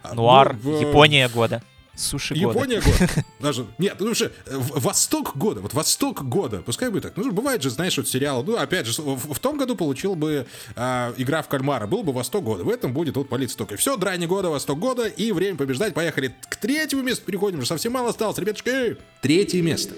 [0.01, 1.61] А, Нуар, ну, Япония года.
[1.99, 2.97] Суши Япония года.
[2.99, 3.25] год.
[3.39, 7.17] Даже, нет, ну что, Восток года, вот Восток года, пускай будет так.
[7.17, 10.47] Ну, бывает же, знаешь, вот сериал, ну, опять же, в, в том году получил бы
[10.75, 13.75] э, игра в кальмара, был бы Восток года, в этом будет вот полиция только.
[13.75, 17.93] Все, драйни года, Восток года, и время побеждать, поехали к третьему месту, переходим, уже совсем
[17.93, 18.97] мало осталось, ребятушки.
[19.21, 19.93] Третье место.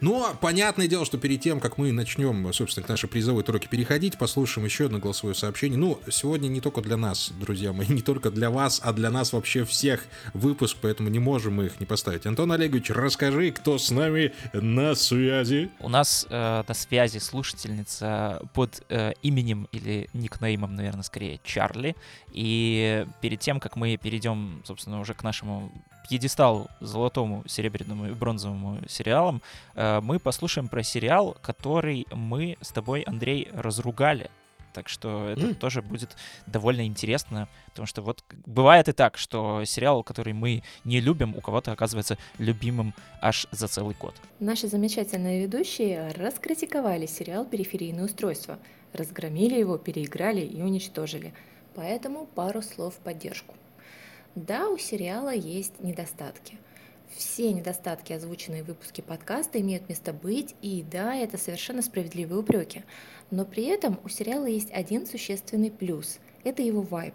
[0.00, 4.18] Но понятное дело, что перед тем, как мы начнем, собственно, к нашей призовой тройке переходить,
[4.18, 5.78] послушаем еще одно голосовое сообщение.
[5.78, 9.32] Ну, сегодня не только для нас, друзья мои, не только для вас, а для нас
[9.32, 10.04] вообще всех
[10.34, 12.26] выпуск, поэтому не можем мы их не поставить.
[12.26, 15.70] Антон Олегович, расскажи, кто с нами на связи?
[15.78, 21.96] У нас э, на связи слушательница под э, именем или никнеймом, наверное, скорее, Чарли.
[22.32, 25.72] И перед тем, как мы перейдем, собственно, уже к нашему
[26.08, 29.42] пьедестал золотому, серебряному и бронзовому сериалам,
[29.74, 34.30] э, мы послушаем про сериал, который мы с тобой, Андрей, разругали.
[34.72, 35.54] Так что это mm.
[35.54, 41.00] тоже будет довольно интересно, потому что вот бывает и так, что сериал, который мы не
[41.00, 44.14] любим, у кого-то оказывается любимым аж за целый год.
[44.40, 48.58] Наши замечательные ведущие раскритиковали сериал «Периферийное устройство»,
[48.92, 51.34] разгромили его, переиграли и уничтожили.
[51.74, 53.54] Поэтому пару слов в поддержку.
[54.34, 56.56] Да, у сериала есть недостатки.
[57.14, 62.82] Все недостатки, озвученные в выпуске подкаста, имеют место быть, и да, это совершенно справедливые упреки.
[63.30, 67.12] Но при этом у сериала есть один существенный плюс– это его вайб.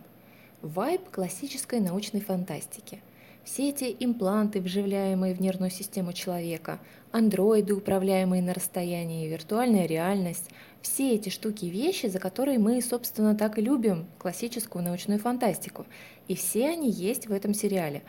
[0.62, 3.02] Вайб классической научной фантастики.
[3.44, 6.80] Все эти импланты, вживляемые в нервную систему человека,
[7.12, 10.52] андроиды, управляемые на расстоянии, виртуальная реальность–
[10.82, 15.86] все эти штуки вещи, за которые мы, собственно, так и любим классическую научную фантастику.
[16.28, 18.04] И все они есть в этом сериале.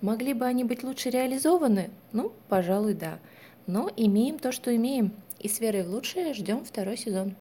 [0.00, 1.90] Могли бы они быть лучше реализованы?
[2.12, 3.18] Ну, пожалуй, да.
[3.66, 5.12] Но имеем то, что имеем.
[5.38, 7.36] И с верой в лучшее ждем второй сезон.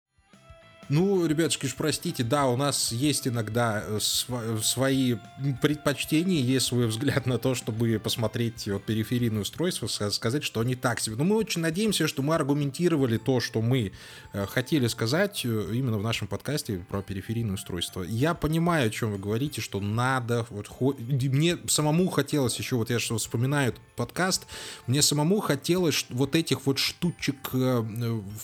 [0.87, 5.15] Ну, ребятушки, уж простите, да, у нас есть иногда э, св- свои
[5.59, 10.99] предпочтения, есть свой взгляд на то, чтобы посмотреть вот периферийное устройство, сказать, что они так
[10.99, 11.15] себе.
[11.15, 13.93] Но мы очень надеемся, что мы аргументировали то, что мы
[14.33, 18.03] э, хотели сказать э, именно в нашем подкасте про периферийное устройство.
[18.03, 20.93] Я понимаю, о чем вы говорите, что надо, вот, хо...
[20.99, 24.45] мне самому хотелось еще, вот я что вспоминаю этот подкаст,
[24.85, 27.49] мне самому хотелось вот этих вот штучек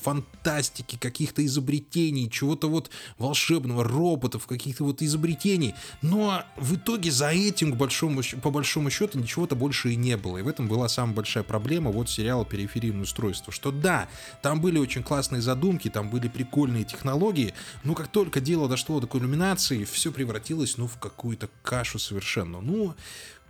[0.01, 5.75] фантастики, каких-то изобретений, чего-то вот волшебного, роботов, каких-то вот изобретений.
[6.01, 10.37] Но в итоге за этим, к большому, по большому счету, ничего-то больше и не было.
[10.37, 13.51] И в этом была самая большая проблема вот сериала «Периферийное устройство».
[13.53, 14.07] Что да,
[14.41, 17.53] там были очень классные задумки, там были прикольные технологии,
[17.83, 22.61] но как только дело дошло до кульминации, все превратилось, ну, в какую-то кашу совершенно.
[22.61, 22.95] Ну,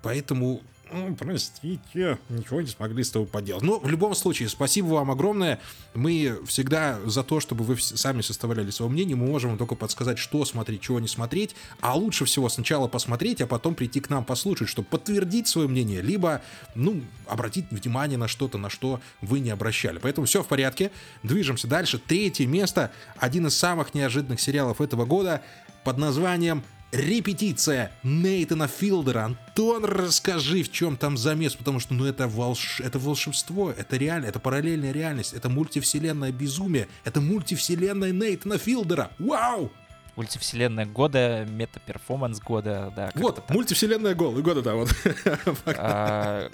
[0.01, 0.61] поэтому
[1.17, 3.63] простите, ничего не смогли с тобой поделать.
[3.63, 5.59] Но в любом случае, спасибо вам огромное.
[5.93, 9.15] Мы всегда за то, чтобы вы сами составляли свое мнение.
[9.15, 11.55] Мы можем вам только подсказать, что смотреть, чего не смотреть.
[11.79, 16.01] А лучше всего сначала посмотреть, а потом прийти к нам послушать, чтобы подтвердить свое мнение,
[16.01, 16.41] либо,
[16.75, 19.99] ну, обратить внимание на что-то, на что вы не обращали.
[19.99, 20.91] Поэтому все в порядке.
[21.23, 21.99] Движемся дальше.
[21.99, 22.91] Третье место.
[23.17, 25.41] Один из самых неожиданных сериалов этого года
[25.83, 29.25] под названием репетиция Нейтана Филдера.
[29.25, 32.81] Антон, расскажи, в чем там замес, потому что, ну, это, волш...
[32.81, 39.11] это волшебство, это реально, это параллельная реальность, это мультивселенная безумие, это мультивселенная Нейтана Филдера.
[39.19, 39.71] Вау!
[40.15, 43.11] Мультивселенная года, мета-перформанс года, да.
[43.15, 44.89] Вот, мультивселенная года, да, вот.
[45.77, 46.49] А,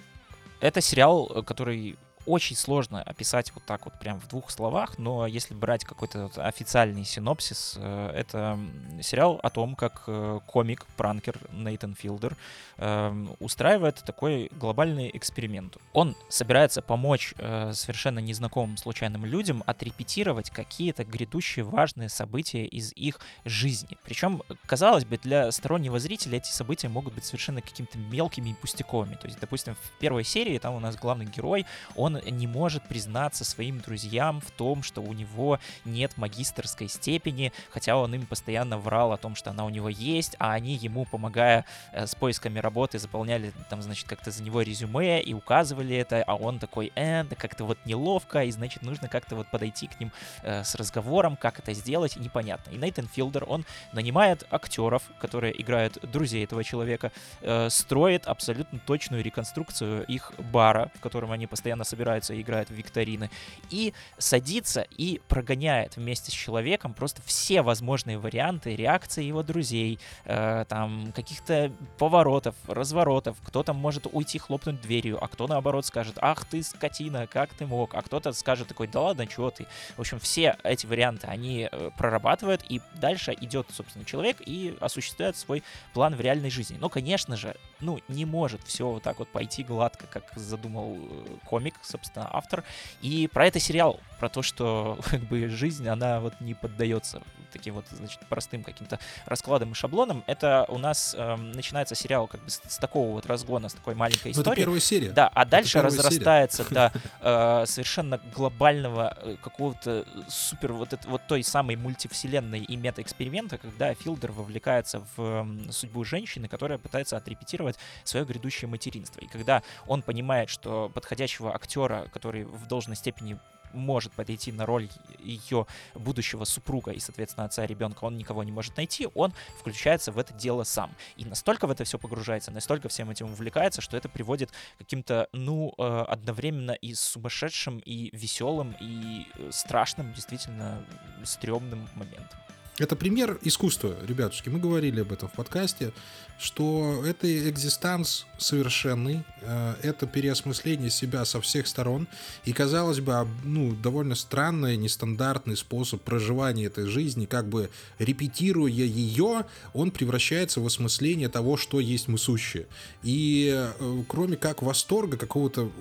[0.59, 1.97] это сериал, который
[2.27, 6.37] очень сложно описать вот так вот прям в двух словах, но если брать какой-то вот
[6.37, 8.59] официальный синопсис, э, это
[9.01, 12.35] сериал о том, как э, комик, пранкер Нейтан Филдер
[12.77, 15.77] эм, устраивает такой глобальный эксперимент.
[15.93, 23.19] Он собирается помочь э, совершенно незнакомым случайным людям отрепетировать какие-то грядущие важные события из их
[23.45, 23.97] жизни.
[24.03, 29.15] Причем, казалось бы, для стороннего зрителя эти события могут быть совершенно какими-то мелкими и пустяковыми.
[29.15, 31.65] То есть, допустим, в первой серии там у нас главный герой,
[31.95, 37.97] он не может признаться своим друзьям в том, что у него нет магистрской степени, хотя
[37.97, 41.65] он им постоянно врал о том, что она у него есть, а они ему, помогая
[41.91, 46.35] э, с поисками работы, заполняли там, значит, как-то за него резюме и указывали это, а
[46.35, 50.11] он такой, э, да как-то вот неловко, и, значит, нужно как-то вот подойти к ним
[50.43, 52.71] э, с разговором, как это сделать, непонятно.
[52.71, 57.11] И Нейтан Филдер, он нанимает актеров, которые играют друзей этого человека,
[57.41, 62.69] э, строит абсолютно точную реконструкцию их бара, в котором они постоянно собираются собираются и играют
[62.69, 63.29] в викторины,
[63.69, 70.65] и садится и прогоняет вместе с человеком просто все возможные варианты реакции его друзей, э,
[70.69, 76.45] там, каких-то поворотов, разворотов, кто там может уйти хлопнуть дверью, а кто наоборот скажет, ах
[76.45, 79.65] ты скотина, как ты мог, а кто-то скажет такой, да ладно, чего ты.
[79.97, 85.35] В общем, все эти варианты они э, прорабатывают, и дальше идет, собственно, человек и осуществляет
[85.35, 86.77] свой план в реальной жизни.
[86.79, 91.37] Но, конечно же, ну, не может все вот так вот пойти гладко, как задумал э,
[91.45, 92.63] комик, собственно, автор.
[93.01, 97.21] И про это сериал, про то, что как бы жизнь, она вот не поддается
[97.51, 100.23] таким вот, значит, простым каким-то раскладам и шаблонам.
[100.27, 103.95] Это у нас э, начинается сериал как бы с, с такого вот разгона, с такой
[103.95, 104.45] маленькой истории.
[104.45, 105.09] Ну, это первая серия.
[105.11, 106.91] Да, а дальше разрастается серия.
[106.91, 107.01] до
[107.61, 113.93] э, совершенно глобального э, какого-то супер вот, это, вот той самой мультивселенной и мета-эксперимента, когда
[113.93, 115.19] Филдер вовлекается в
[115.67, 119.21] э, судьбу женщины, которая пытается отрепетировать свое грядущее материнство.
[119.21, 123.39] И когда он понимает, что подходящего актера, который в должной степени
[123.73, 124.89] может подойти на роль
[125.19, 125.65] ее
[125.95, 130.33] будущего супруга и, соответственно, отца ребенка, он никого не может найти, он включается в это
[130.33, 130.91] дело сам.
[131.15, 135.27] И настолько в это все погружается, настолько всем этим увлекается, что это приводит к каким-то,
[135.33, 140.85] ну, э, одновременно и сумасшедшим, и веселым, и э, страшным, действительно
[141.23, 142.39] стрёмным моментом.
[142.79, 144.49] Это пример искусства, ребятушки.
[144.49, 145.93] Мы говорили об этом в подкасте,
[146.37, 152.07] что это экзистанс совершенный, э, это переосмысление себя со всех сторон.
[152.45, 159.47] И, казалось бы, ну, довольно странный, нестандартный способ проживания этой жизни, как бы репетируя ее,
[159.73, 162.67] он превращается в осмысление того, что есть мы сущие.
[163.01, 165.71] И э, кроме как восторга, какого-то,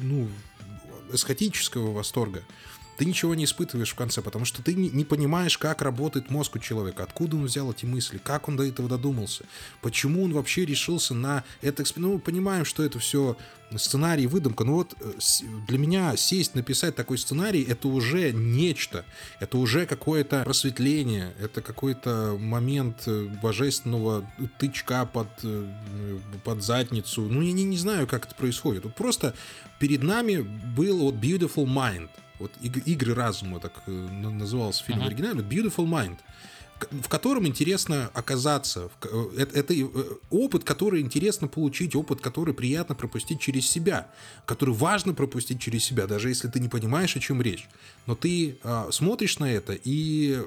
[0.00, 0.26] ну,
[1.12, 2.42] эсхатического восторга,
[2.96, 6.58] ты ничего не испытываешь в конце, потому что ты не, понимаешь, как работает мозг у
[6.58, 9.44] человека, откуда он взял эти мысли, как он до этого додумался,
[9.82, 11.84] почему он вообще решился на это.
[11.96, 13.36] Ну, мы понимаем, что это все
[13.76, 15.12] сценарий, выдумка, но вот э,
[15.66, 19.04] для меня сесть, написать такой сценарий, это уже нечто,
[19.40, 24.28] это уже какое-то просветление, это какой-то момент э, божественного
[24.58, 25.68] тычка под, э,
[26.44, 27.22] под задницу.
[27.22, 28.84] Ну, я не, не знаю, как это происходит.
[28.84, 29.34] Вот просто
[29.78, 30.38] перед нами
[30.76, 32.08] был вот Beautiful Mind—
[32.38, 35.06] вот игры разума, так э, назывался фильм uh-huh.
[35.06, 36.18] оригинально, Beautiful Mind
[36.90, 38.90] в котором интересно оказаться.
[39.02, 39.86] Э, это, э,
[40.30, 44.10] опыт, который интересно получить, опыт, который приятно пропустить через себя,
[44.44, 47.68] который важно пропустить через себя, даже если ты не понимаешь, о чем речь.
[48.06, 50.40] Но ты а, смотришь на это и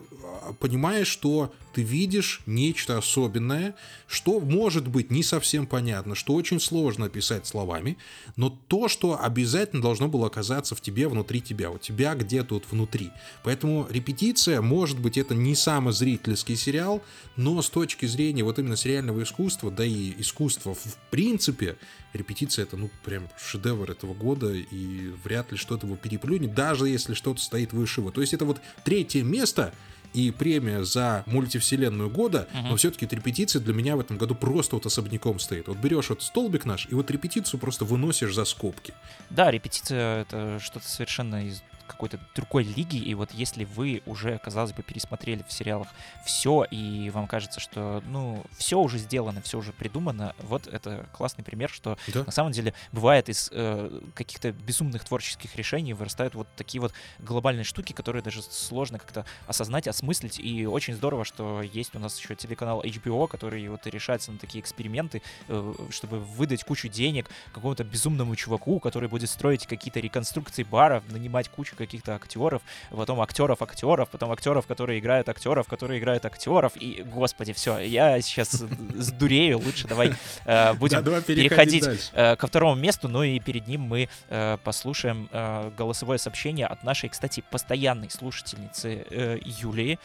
[0.44, 3.76] а, понимаешь, что ты видишь нечто особенное,
[4.08, 7.98] что может быть не совсем понятно, что очень сложно описать словами,
[8.36, 12.66] но то, что обязательно должно было оказаться в тебе, внутри тебя, у тебя где-то вот
[12.72, 13.12] внутри.
[13.44, 17.04] Поэтому репетиция, может быть, это не самый зрительский сериал,
[17.36, 21.78] но с точки зрения вот именно сериального искусства, да и искусства в принципе,
[22.14, 27.14] репетиция это, ну, прям шедевр этого года, и вряд ли что-то его переплюнет, даже если
[27.14, 28.12] что-то стоит выше его.
[28.12, 29.74] То есть это вот третье место,
[30.12, 32.70] и премия за мультивселенную года, uh-huh.
[32.70, 35.68] но все-таки вот репетиция для меня в этом году просто вот особняком стоит.
[35.68, 38.92] Вот берешь вот столбик наш, и вот репетицию просто выносишь за скобки.
[39.30, 44.74] Да, репетиция— это что-то совершенно из какой-то другой лиги, и вот если вы уже, казалось
[44.74, 45.88] бы, пересмотрели в сериалах
[46.26, 51.44] все, и вам кажется, что, ну, все уже сделано, все уже придумано, вот это классный
[51.44, 52.24] пример, что да.
[52.24, 57.64] на самом деле бывает из э, каких-то безумных творческих решений вырастают вот такие вот глобальные
[57.64, 62.36] штуки, которые даже сложно как-то осознать, осмыслить, и очень здорово, что есть у нас еще
[62.36, 68.36] телеканал HBO, который вот решается на такие эксперименты, э, чтобы выдать кучу денег какому-то безумному
[68.36, 72.62] чуваку, который будет строить какие-то реконструкции баров, нанимать кучу каких-то актеров,
[72.92, 78.22] потом актеров актеров, потом актеров, которые играют актеров, которые играют актеров, и, господи, все, я
[78.22, 78.52] сейчас
[78.96, 80.14] сдурею, лучше давай
[80.46, 85.30] э, будем переходить э, ко второму месту, ну и перед ним мы э, послушаем
[85.78, 90.00] голосовое сообщение от нашей, кстати, постоянной слушательницы Юлии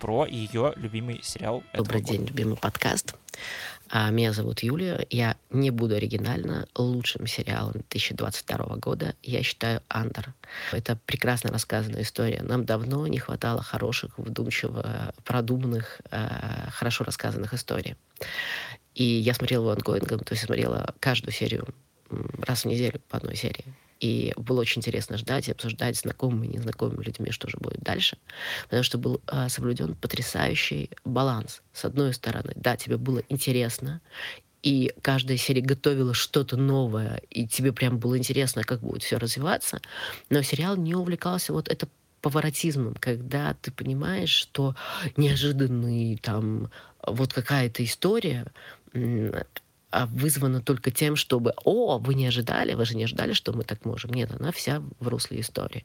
[0.00, 1.62] про ее любимый сериал.
[1.72, 3.14] Добрый день, любимый подкаст.
[3.90, 5.06] А, меня зовут Юлия.
[5.08, 6.68] Я не буду оригинально.
[6.76, 10.34] Лучшим сериалом 2022 года я считаю «Андор».
[10.72, 12.42] Это прекрасно рассказанная история.
[12.42, 17.96] Нам давно не хватало хороших, вдумчиво продуманных, э, хорошо рассказанных историй.
[18.94, 21.66] И я смотрела его онгоингом, то есть смотрела каждую серию
[22.46, 23.64] раз в неделю по одной серии.
[24.00, 27.80] И было очень интересно ждать и обсуждать с знакомыми и незнакомыми людьми, что же будет
[27.80, 28.16] дальше.
[28.64, 31.62] Потому что был э, соблюден потрясающий баланс.
[31.72, 34.00] С одной стороны, да, тебе было интересно,
[34.62, 39.80] и каждая серия готовила что-то новое, и тебе прям было интересно, как будет все развиваться,
[40.30, 41.88] но сериал не увлекался вот это
[42.20, 44.74] поворотизмом, когда ты понимаешь, что
[45.16, 46.70] неожиданный там
[47.06, 48.46] вот какая-то история
[48.92, 49.44] а,
[49.92, 53.84] вызвана только тем, чтобы «О, вы не ожидали, вы же не ожидали, что мы так
[53.84, 54.12] можем».
[54.12, 55.84] Нет, она вся в русле истории.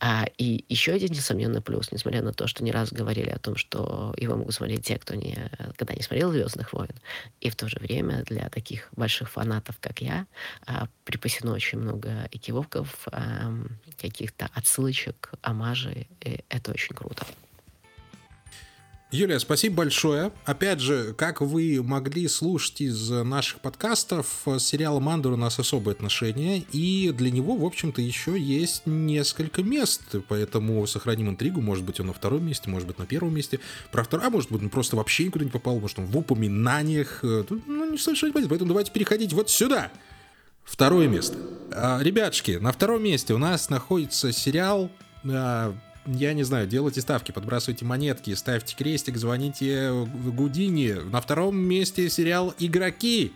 [0.00, 3.56] А, и еще один несомненный плюс, несмотря на то, что не раз говорили о том,
[3.56, 6.92] что его могут смотреть те, кто не, когда не смотрел «Звездных войн»,
[7.40, 10.26] и в то же время для таких больших фанатов, как я,
[10.66, 13.52] а, припасено очень много экивоков, а,
[14.00, 17.24] каких-то отсылочек, амажей, и это очень круто.
[19.14, 20.32] Юлия, спасибо большое.
[20.44, 24.26] Опять же, как вы могли слушать из наших подкастов,
[24.58, 30.02] сериал «Мандур» у нас особое отношение, и для него, в общем-то, еще есть несколько мест,
[30.26, 33.60] поэтому сохраним интригу, может быть, он на втором месте, может быть, на первом месте.
[33.92, 37.20] Про второй, а может быть, он просто вообще никуда не попал, может, он в упоминаниях,
[37.22, 39.92] ну, не слышали, поэтому давайте переходить вот сюда.
[40.64, 41.38] Второе место.
[41.70, 44.90] А, ребятушки, на втором месте у нас находится сериал
[45.24, 45.72] а,
[46.06, 50.92] я не знаю, делайте ставки, подбрасывайте монетки, ставьте крестик, звоните Гудини.
[51.10, 53.32] На втором месте сериал «Игроки».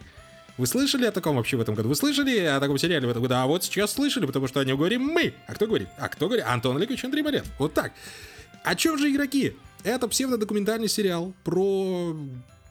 [0.58, 1.88] Вы слышали о таком вообще в этом году?
[1.88, 3.34] Вы слышали о таком сериале в этом году?
[3.36, 5.32] А вот сейчас слышали, потому что о нем говорим мы.
[5.46, 5.88] А кто говорит?
[5.98, 6.44] А кто говорит?
[6.46, 7.44] Антон Олегович Андрей Болет.
[7.58, 7.92] Вот так.
[8.64, 9.54] О чем же игроки?
[9.84, 12.16] Это псевдодокументальный сериал про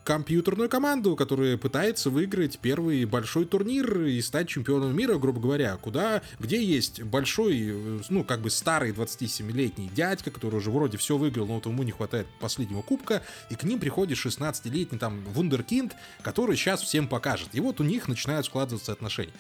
[0.07, 6.21] компьютерную команду, которая пытается выиграть первый большой турнир и стать чемпионом мира, грубо говоря, куда,
[6.39, 11.55] где есть большой, ну, как бы старый 27-летний дядька, который уже вроде все выиграл, но
[11.55, 16.81] вот ему не хватает последнего кубка, и к ним приходит 16-летний там вундеркинд, который сейчас
[16.83, 17.49] всем покажет.
[17.51, 19.33] И вот у них начинают складываться отношения.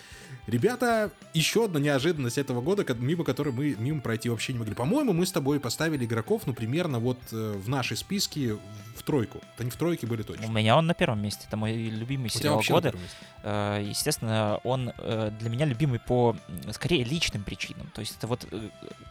[0.47, 4.75] Ребята, еще одна неожиданность этого года, мимо которой мы мимо пройти вообще не могли.
[4.75, 8.57] По-моему, мы с тобой поставили игроков, ну, примерно вот э, в нашей списке
[8.97, 9.41] в тройку.
[9.55, 10.47] Это не в тройке были точно.
[10.57, 11.45] Меня он на первом месте.
[11.47, 12.93] Это мой любимый сериал года.
[13.43, 16.35] Э, естественно, он э, для меня любимый по,
[16.71, 17.91] скорее, личным причинам.
[17.93, 18.47] То есть это вот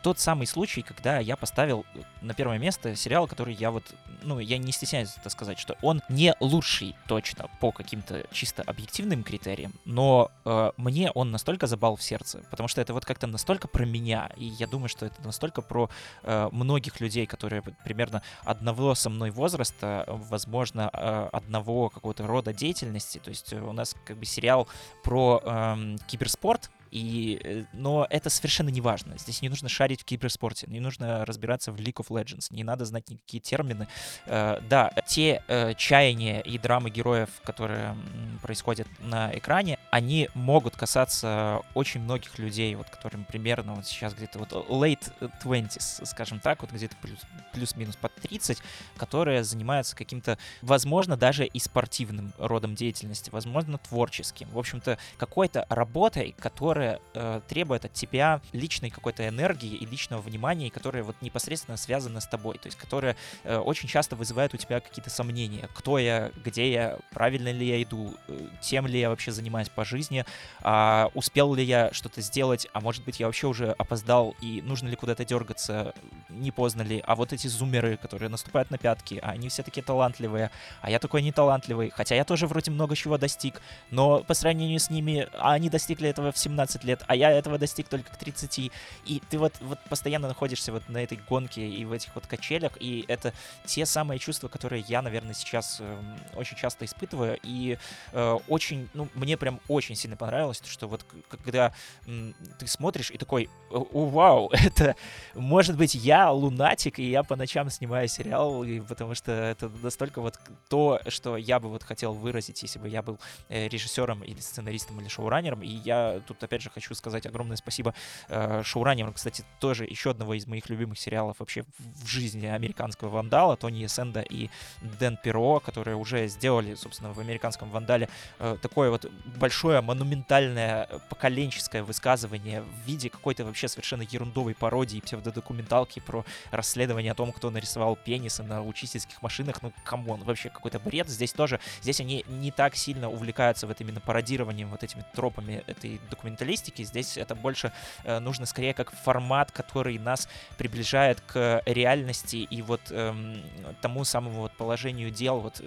[0.03, 1.85] тот самый случай, когда я поставил
[2.23, 3.85] на первое место сериал, который я вот,
[4.23, 9.23] ну, я не стесняюсь это сказать, что он не лучший точно по каким-то чисто объективным
[9.23, 10.31] критериям, но
[10.77, 14.31] мне он он настолько забал в сердце, потому что это вот как-то настолько про меня,
[14.37, 15.91] и я думаю, что это настолько про
[16.23, 23.19] э, многих людей, которые примерно одного со мной возраста, возможно, э, одного какого-то рода деятельности.
[23.19, 24.69] То есть у нас как бы сериал
[25.03, 29.19] про э, киберспорт, И, э, но это совершенно не важно.
[29.19, 32.85] Здесь не нужно шарить в киберспорте, не нужно разбираться в League of Legends, не надо
[32.85, 33.89] знать никакие термины.
[34.27, 37.97] Э, да, те э, чаяния и драмы героев, которые
[38.43, 44.39] происходят на экране, они могут касаться очень многих людей, вот которым примерно вот сейчас где-то
[44.39, 45.13] вот late
[45.43, 47.19] 20s, скажем так, вот где-то плюс,
[47.53, 48.63] плюс-минус под 30,
[48.97, 54.49] которые занимаются каким-то, возможно, даже и спортивным родом деятельности, возможно, творческим.
[54.49, 60.69] В общем-то, какой-то работой, которая э, требует от тебя личной какой-то энергии и личного внимания,
[60.69, 64.57] и которая вот непосредственно связана с тобой, то есть которая э, очень часто вызывает у
[64.57, 69.11] тебя какие-то сомнения, кто я, где я, правильно ли я иду, э, тем ли я
[69.11, 70.25] вообще занимаюсь по жизни,
[70.63, 74.89] а, успел ли я что-то сделать, а может быть я вообще уже опоздал и нужно
[74.89, 75.95] ли куда-то дергаться,
[76.29, 79.83] не поздно ли, а вот эти зумеры, которые наступают на пятки, а они все такие
[79.83, 80.51] талантливые,
[80.81, 83.61] а я такой не талантливый, хотя я тоже вроде много чего достиг,
[83.91, 87.59] но по сравнению с ними, а они достигли этого в 17 лет, а я этого
[87.59, 88.71] достиг только к 30,
[89.05, 92.73] и ты вот, вот постоянно находишься вот на этой гонке и в этих вот качелях,
[92.81, 93.33] и это
[93.65, 96.03] те самые чувства, которые я, наверное, сейчас э,
[96.35, 97.79] очень часто испытываю, и
[98.13, 101.73] э, очень, ну, мне прям очень сильно понравилось, что вот когда
[102.07, 104.97] м, ты смотришь и такой, вау, это,
[105.35, 110.21] может быть, я лунатик, и я по ночам снимаю сериал, и, потому что это настолько
[110.21, 110.39] вот
[110.69, 115.01] то, что я бы вот хотел выразить, если бы я был э, режиссером или сценаристом
[115.01, 117.95] или шоураннером, и я тут, опять же, хочу сказать огромное спасибо
[118.29, 123.57] э, шоураннерам, кстати, тоже еще одного из моих любимых сериалов вообще в жизни американского вандала,
[123.57, 124.51] Тони Эсенда и
[124.99, 131.83] Дэн Перро, которые уже сделали, собственно, в американском вандале э, такое вот большое монументальное поколенческое
[131.83, 137.97] высказывание в виде какой-то вообще совершенно ерундовой пародии псевдодокументалки про расследование о том, кто нарисовал
[137.97, 139.63] пенисы на учительских машинах.
[139.63, 141.09] Ну, come on, вообще какой-то бред.
[141.09, 146.01] Здесь тоже, здесь они не так сильно увлекаются вот именно пародированием, вот этими тропами этой
[146.47, 146.83] документалистики.
[146.83, 147.73] Здесь это больше
[148.05, 153.43] э, нужно скорее как формат, который нас приближает к реальности и вот эм,
[153.83, 155.65] тому самому вот положению дел вот э,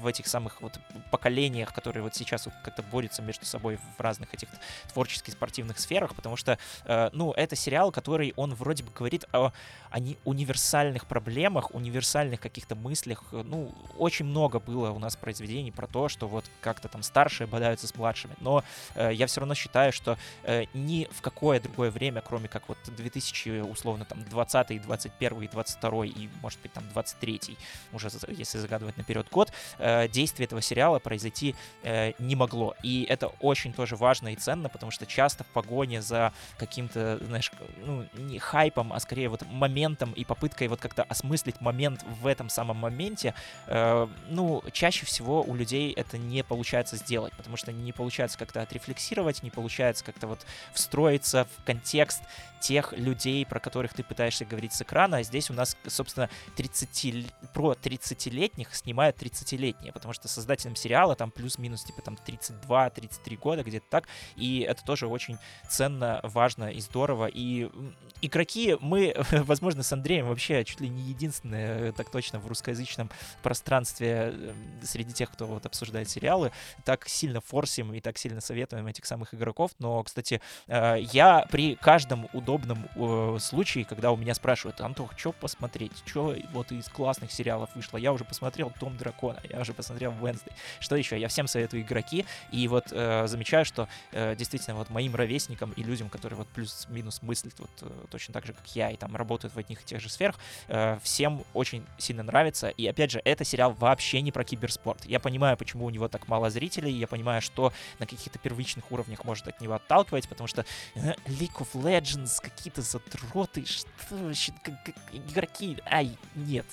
[0.00, 0.78] в этих самых вот
[1.10, 4.48] поколениях, которые вот сейчас вот как-то борются между собой в разных этих
[4.92, 9.52] творческих спортивных сферах, потому что, э, ну, это сериал, который он вроде бы говорит о,
[9.90, 13.24] о универсальных проблемах, универсальных каких-то мыслях.
[13.32, 17.86] Ну, очень много было у нас произведений про то, что вот как-то там старшие бодаются
[17.86, 18.62] с младшими, но
[18.94, 20.11] э, я все равно считаю, что
[20.44, 26.06] э, ни в какое другое время, кроме как вот 2000, условно, там, 20 21 22
[26.06, 27.56] и, может быть, там, 23
[27.92, 32.74] уже, если загадывать наперед год, э, действие этого сериала произойти э, не могло.
[32.82, 37.50] И это очень тоже важно и ценно, потому что часто в погоне за каким-то, знаешь,
[37.78, 42.48] ну, не хайпом, а скорее вот моментом и попыткой вот как-то осмыслить момент в этом
[42.48, 43.34] самом моменте,
[43.66, 48.62] э, ну, чаще всего у людей это не получается сделать, потому что не получается как-то
[48.62, 50.40] отрефлексировать, не получается как-то вот
[50.74, 52.22] встроиться в контекст
[52.62, 55.18] тех людей, про которых ты пытаешься говорить с экрана.
[55.18, 61.32] А здесь у нас, собственно, 30, про 30-летних снимают 30-летние, потому что создателям сериала там
[61.32, 65.38] плюс-минус типа там 32-33 года, где-то так, и это тоже очень
[65.68, 67.26] ценно, важно и здорово.
[67.26, 67.68] И
[68.22, 73.10] игроки, мы, возможно, с Андреем вообще чуть ли не единственные, э, так точно, в русскоязычном
[73.42, 74.52] пространстве э,
[74.84, 76.52] среди тех, кто вот обсуждает сериалы,
[76.84, 79.72] так сильно форсим и так сильно советуем этих самых игроков.
[79.80, 82.88] Но, кстати, э, я при каждом удобном
[83.38, 88.12] случае, когда у меня спрашивают, Антох, что посмотреть, что вот из классных сериалов вышло, я
[88.12, 91.18] уже посмотрел Том Дракона, я уже посмотрел Wednesday, что еще?
[91.18, 95.82] Я всем советую игроки, и вот э, замечаю, что э, действительно вот моим ровесникам и
[95.82, 99.54] людям, которые вот плюс-минус мыслят вот э, точно так же, как я, и там работают
[99.54, 100.36] в одних и тех же сферах,
[100.68, 102.68] э, всем очень сильно нравится.
[102.68, 105.04] И опять же, это сериал вообще не про киберспорт.
[105.04, 109.24] Я понимаю, почему у него так мало зрителей, я понимаю, что на каких-то первичных уровнях
[109.24, 110.64] может от него отталкивать, потому что
[110.94, 114.74] э, League of Legends, какие-то затроты, что вообще, как,
[115.12, 116.66] игроки, ай, нет,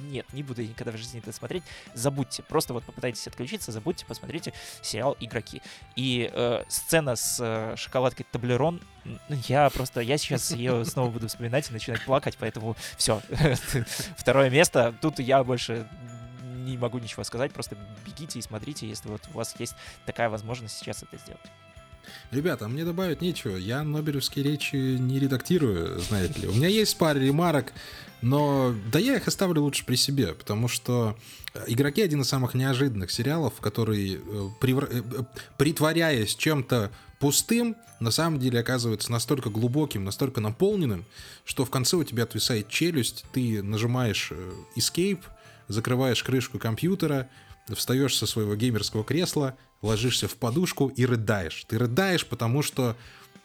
[0.00, 1.62] нет, не буду я никогда в жизни это смотреть,
[1.94, 4.52] забудьте, просто вот попытайтесь отключиться, забудьте, посмотрите
[4.82, 5.62] сериал «Игроки».
[5.96, 8.80] И э, сцена с э, шоколадкой Таблерон
[9.48, 13.22] я просто, я сейчас ее снова буду вспоминать и начинать плакать, поэтому все.
[14.16, 14.94] Второе место.
[15.00, 15.88] Тут я больше
[16.42, 19.74] не могу ничего сказать, просто бегите и смотрите, если вот у вас есть
[20.06, 21.40] такая возможность сейчас это сделать.
[22.30, 23.56] Ребята, мне добавить нечего.
[23.56, 26.48] Я Нобелевские речи не редактирую, знаете ли.
[26.48, 27.72] У меня есть пара ремарок,
[28.22, 31.16] но да я их оставлю лучше при себе, потому что
[31.66, 35.24] «Игроки»— один из самых неожиданных сериалов, который, э, э,
[35.56, 41.04] притворяясь чем-то пустым, на самом деле оказывается настолько глубоким, настолько наполненным,
[41.44, 45.20] что в конце у тебя отвисает челюсть, ты нажимаешь э, Escape,
[45.68, 47.28] закрываешь крышку компьютера,
[47.74, 51.64] встаешь со своего геймерского кресла, ложишься в подушку и рыдаешь.
[51.68, 52.96] Ты рыдаешь, потому что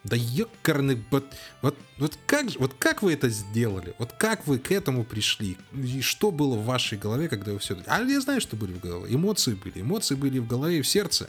[0.04, 1.26] да ёкарный, вот,
[1.64, 3.96] вот, вот, как, вот как вы это сделали?
[3.98, 5.58] Вот как вы к этому пришли?
[5.74, 7.76] И что было в вашей голове, когда вы все...
[7.88, 9.14] А я знаю, что были в голове.
[9.14, 9.82] Эмоции были.
[9.82, 11.28] Эмоции были в голове и в сердце.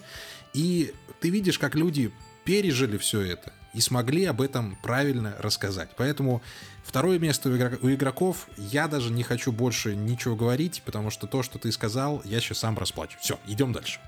[0.53, 2.13] И ты видишь, как люди
[2.45, 5.91] пережили все это и смогли об этом правильно рассказать.
[5.99, 6.41] Поэтому
[6.83, 11.27] второе место у, игрок- у игроков я даже не хочу больше ничего говорить, потому что
[11.27, 13.19] то, что ты сказал, я сейчас сам расплачу.
[13.21, 14.01] Все, идем дальше.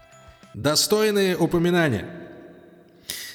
[0.55, 2.09] Достойные упоминания.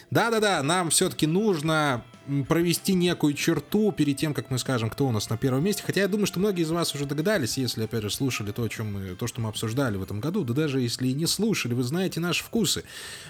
[0.10, 2.04] Да-да-да, нам все-таки нужно
[2.48, 5.84] провести некую черту перед тем, как мы скажем, кто у нас на первом месте.
[5.86, 8.70] Хотя я думаю, что многие из вас уже догадались, если, опять же, слушали то, о
[8.70, 10.44] чем мы, то, что мы обсуждали в этом году.
[10.44, 12.84] Да даже если и не слушали, вы знаете наши вкусы.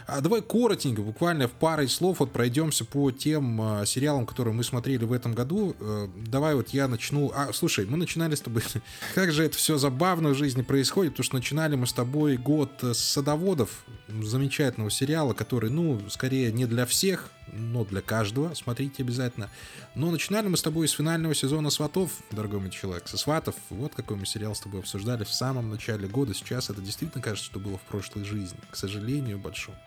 [0.05, 4.63] А давай коротенько, буквально в парой слов вот пройдемся по тем а, сериалам, которые мы
[4.63, 5.75] смотрели в этом году.
[5.79, 7.31] Э, давай вот я начну.
[7.33, 8.63] А, слушай, мы начинали с тобой.
[9.15, 12.71] как же это все забавно в жизни происходит, потому что начинали мы с тобой год
[12.81, 18.53] с садоводов, замечательного сериала, который, ну, скорее не для всех, но для каждого.
[18.83, 19.49] Смотрите обязательно.
[19.95, 23.55] Но начинали мы с тобой с финального сезона «Сватов», дорогой мой человек, со «Сватов».
[23.69, 26.33] Вот какой мы сериал с тобой обсуждали в самом начале года.
[26.33, 28.59] Сейчас это действительно кажется, что было в прошлой жизни.
[28.69, 29.77] К сожалению, большому.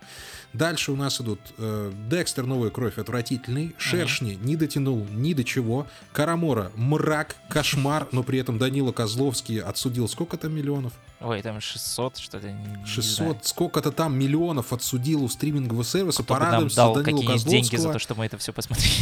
[0.56, 5.86] Дальше у нас идут э, Декстер «Новая кровь» отвратительный, Шершни не дотянул ни до чего,
[6.12, 10.92] Карамора мрак, кошмар, но при этом Данила Козловский отсудил сколько там миллионов?
[11.20, 12.50] Ой, там 600, что-то.
[12.50, 13.38] не- не 600, знаю.
[13.42, 16.22] сколько-то там миллионов отсудил у стримингового сервиса.
[16.22, 17.92] Кто бы нам Порадуемся дал Данилу какие деньги за Козловского.
[17.92, 18.92] то, что мы это все посмотрели.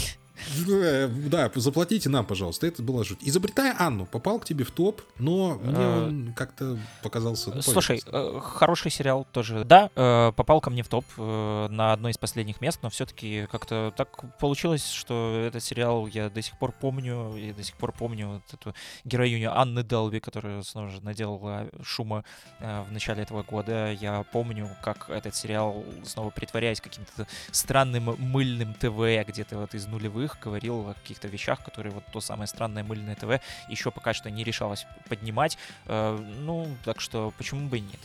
[0.68, 2.66] Э, Да, заплатите нам, пожалуйста.
[2.66, 3.18] Это была жуть.
[3.22, 7.61] Изобретая Анну, попал к тебе в топ, но мне Э, он как-то показался...
[7.62, 9.64] Слушай, э, хороший сериал тоже.
[9.64, 9.88] Да,
[10.36, 14.88] попал ко мне в топ на одно из последних мест, но все-таки как-то так получилось,
[14.88, 18.74] что этот сериал я до сих пор помню, и до сих пор помню вот эту
[19.05, 22.24] героиню Анны Делви, которая снова же наделала шума
[22.61, 23.92] в начале этого года.
[23.92, 30.34] Я помню, как этот сериал, снова притворяясь каким-то странным мыльным ТВ где-то вот из нулевых,
[30.41, 34.45] говорил о каких-то вещах, которые вот то самое странное мыльное ТВ еще пока что не
[34.45, 35.59] решалось поднимать.
[35.87, 38.01] Э, ну, так что почему бы и нет?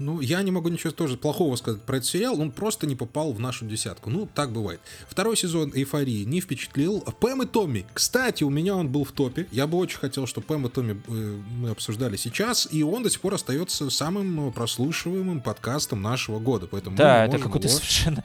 [0.00, 2.40] Ну, я не могу ничего тоже плохого сказать про этот сериал.
[2.40, 4.08] Он просто не попал в нашу десятку.
[4.10, 4.80] Ну, так бывает.
[5.08, 7.00] Второй сезон «Эйфории» не впечатлил.
[7.20, 7.86] Пэм и Томми.
[7.92, 9.46] Кстати, у меня он был в топе.
[9.50, 12.66] Я бы очень хотел, чтобы Пэм и Томми э, мы обсуждали сейчас.
[12.70, 16.66] И он до сих пор остается самым прослушиваемым подкастом нашего года.
[16.66, 18.24] Поэтому Да, это какое-то совершенно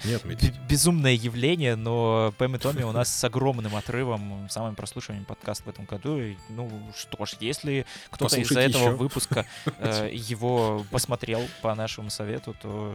[0.69, 5.69] безумное явление, но Пэм и Томми у нас с огромным отрывом, самым прослушиваемым подкаст в
[5.69, 6.19] этом году.
[6.19, 8.91] И, ну что ж, если кто-то из-за этого еще.
[8.91, 9.45] выпуска
[9.79, 12.93] э, его посмотрел по нашему совету, то,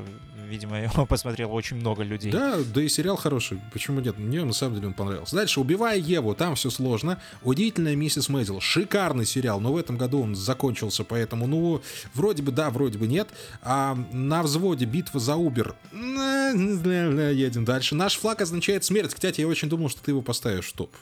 [0.49, 2.31] видимо, его посмотрело очень много людей.
[2.31, 3.61] Да, да и сериал хороший.
[3.73, 4.17] Почему нет?
[4.17, 5.35] Мне на самом деле он понравился.
[5.35, 7.21] Дальше «Убивая Еву», там все сложно.
[7.43, 11.83] «Удивительная миссис Мэйзел», шикарный сериал, но в этом году он закончился, поэтому, ну,
[12.15, 13.29] вроде бы да, вроде бы нет.
[13.63, 17.95] А на взводе «Битва за Убер», едем дальше.
[17.95, 19.15] «Наш флаг означает смерть».
[19.15, 20.95] Кстати, я очень думал, что ты его поставишь в топ.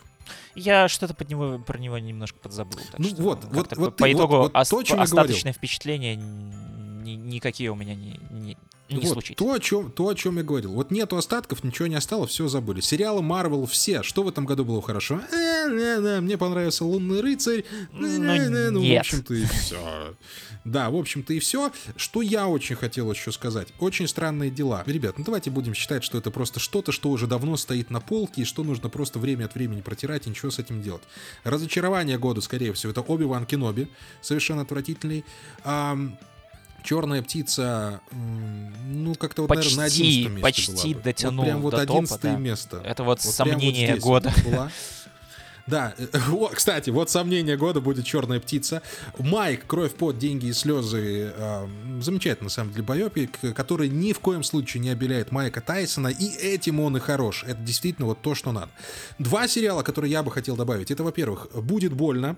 [0.54, 2.78] Я что-то под него, про него немножко подзабыл.
[2.98, 5.52] Ну вот, вот- вот по ты- итогу вот- вот ос- то, о чем я остаточные
[5.54, 6.20] впечатления
[7.16, 8.56] ни- никакие у меня не, не,
[8.88, 9.44] не вот, случится.
[9.44, 10.72] то, о чем, то, о чем я говорил.
[10.72, 12.80] Вот нету остатков, ничего не осталось, все забыли.
[12.80, 14.02] Сериалы Марвел все.
[14.02, 15.20] Что в этом году было хорошо?
[15.30, 17.64] Э, не, мне понравился Лунный рыцарь.
[17.92, 20.14] Ну, не, ну, в общем-то, и все.
[20.64, 21.70] Да, в общем-то, и все.
[21.96, 23.68] Что я очень хотел еще сказать.
[23.78, 24.82] Очень странные дела.
[24.86, 28.42] Ребят, ну давайте будем считать, что это просто что-то, что уже давно стоит на полке,
[28.42, 31.02] и что нужно просто время от времени протирать, и ничего с этим делать.
[31.44, 33.88] Разочарование года, скорее всего, это Оби-Ван Кеноби.
[34.20, 35.24] Совершенно отвратительный.
[35.64, 36.18] Ам,
[36.82, 41.02] Черная птица, ну, как-то вот, наверное, на Почти, 11 месте почти была бы.
[41.02, 42.36] дотянул Вот прям вот до топа, 11 да.
[42.36, 42.76] место.
[42.84, 44.32] Это вот, Вот сомнение здесь года.
[44.36, 44.70] вот была.
[45.66, 48.80] Да, э, вот, кстати, вот сомнение года будет черная птица.
[49.18, 51.32] Майк, кровь, пот, деньги и слезы.
[51.36, 51.68] э,
[52.00, 56.24] замечательный, на самом деле, байопик, который ни в коем случае не обеляет Майка Тайсона, и
[56.26, 57.44] этим он и хорош.
[57.46, 58.70] Это действительно вот то, что надо.
[59.18, 60.90] Два сериала, которые я бы хотел добавить.
[60.90, 62.36] Это, во-первых, «Будет больно»,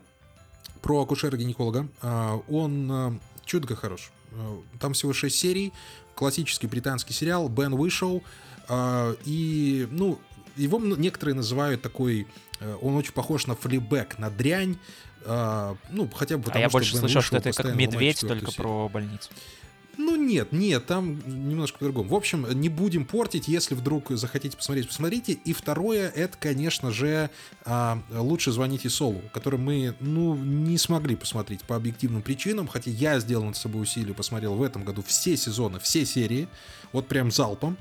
[0.83, 1.89] про акушера-гинеколога.
[2.03, 4.11] А, Он э, чудо хорош.
[4.33, 5.73] Э, Там всего 6 серий.
[6.15, 7.49] Классический британский сериал.
[7.49, 8.23] Бен вышел.
[8.69, 10.19] а, И, ну,
[10.57, 12.27] его некоторые называют такой...
[12.61, 14.77] э, Он очень похож на флибэк, на дрянь.
[15.27, 18.21] А, Ну, хотя бы А потому, я что больше Бен слышал, что это как медведь,
[18.21, 18.57] только серию.
[18.57, 19.31] про больницу.
[20.03, 22.09] Ну нет, нет, там немножко по-другому.
[22.09, 25.33] В общем, не будем портить, если вдруг захотите посмотреть, посмотрите.
[25.33, 27.29] И второе, это, конечно же,
[27.67, 33.21] а, лучше звоните Солу, который мы, ну, не смогли посмотреть по объективным причинам, хотя я
[33.21, 36.49] сделал над собой усилие, посмотрел в этом году все сезоны, все серии,
[36.93, 37.77] вот прям залпом.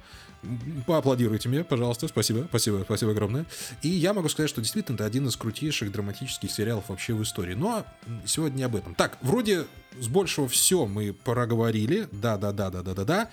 [0.88, 2.08] Поаплодируйте мне, пожалуйста.
[2.08, 3.46] Спасибо, спасибо, спасибо огромное.
[3.82, 7.54] И я могу сказать, что действительно это один из крутейших драматических сериалов вообще в истории.
[7.56, 7.86] Но
[8.26, 8.96] сегодня не об этом.
[8.96, 9.66] Так, вроде
[10.00, 12.08] с большего все мы проговорили.
[12.12, 13.30] Да-да-да-да-да-да-да.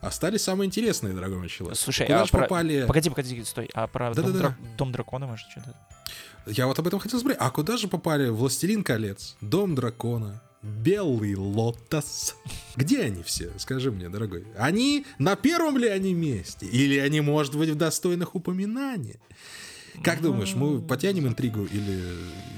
[0.00, 1.76] Остались самые интересные, дорогой мой человек.
[1.76, 2.84] Слушай, Куда а про- попали...
[2.86, 3.68] Погоди, погоди, стой.
[3.74, 4.48] А про дом, Да-да-да.
[4.50, 5.74] дра- Дом дракона, может, что-то?
[6.46, 7.40] Я вот об этом хотел спросить.
[7.40, 12.36] А куда же попали «Властелин колец», «Дом дракона», «Белый лотос»?
[12.74, 13.50] Где они все?
[13.58, 14.44] Скажи мне, дорогой.
[14.58, 16.66] Они на первом ли они месте?
[16.66, 19.16] Или они, может быть, в достойных упоминаний?
[20.02, 22.00] Как думаешь, мы потянем интригу или,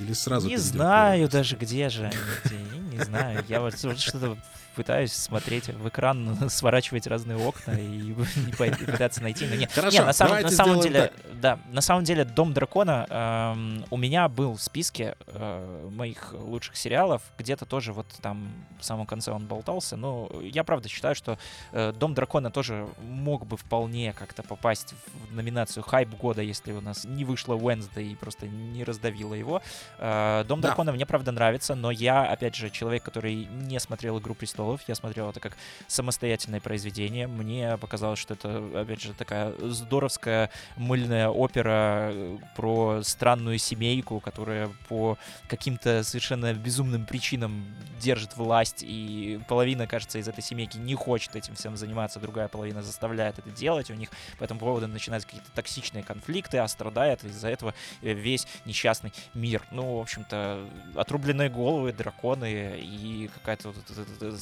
[0.03, 2.97] или сразу Не знаю даже, где же они.
[2.97, 3.45] Не знаю.
[3.49, 4.37] Я вот что-то
[4.75, 8.13] пытаюсь смотреть в экран, сворачивать разные окна и
[8.87, 9.47] пытаться найти.
[9.47, 13.07] Но нет, Хорошо, Не, на самом, на самом деле, да, на самом деле Дом дракона
[13.09, 18.85] эм, у меня был в списке э, моих лучших сериалов, где-то тоже вот там в
[18.85, 21.39] самом конце он болтался, но я правда считаю, что
[21.73, 24.95] э, Дом дракона тоже мог бы вполне как-то попасть
[25.31, 29.63] в номинацию хайп года, если у нас не вышло Wednesday и просто не раздавило его.
[29.99, 30.69] Э, Дом Да.
[30.69, 34.95] дракона мне правда нравится, но я, опять же, человек, который не смотрел Игру престолов, я
[34.95, 35.57] смотрел это как
[35.87, 37.27] самостоятельное произведение.
[37.27, 44.71] Мне показалось, что это, опять же, такая здоровская мыльная опера э, про странную семейку, которая
[44.89, 45.19] по
[45.49, 47.65] каким-то совершенно безумным причинам
[48.01, 52.83] держит власть, и половина, кажется, из этой семейки не хочет этим всем заниматься, другая половина
[52.83, 57.49] заставляет это делать, у них по этому поводу начинаются какие-то токсичные конфликты, а страдает из-за
[57.49, 59.63] этого э, весь несчастный мир.
[59.71, 63.77] Ну, в общем-то, отрубленные головы, драконы и какая-то вот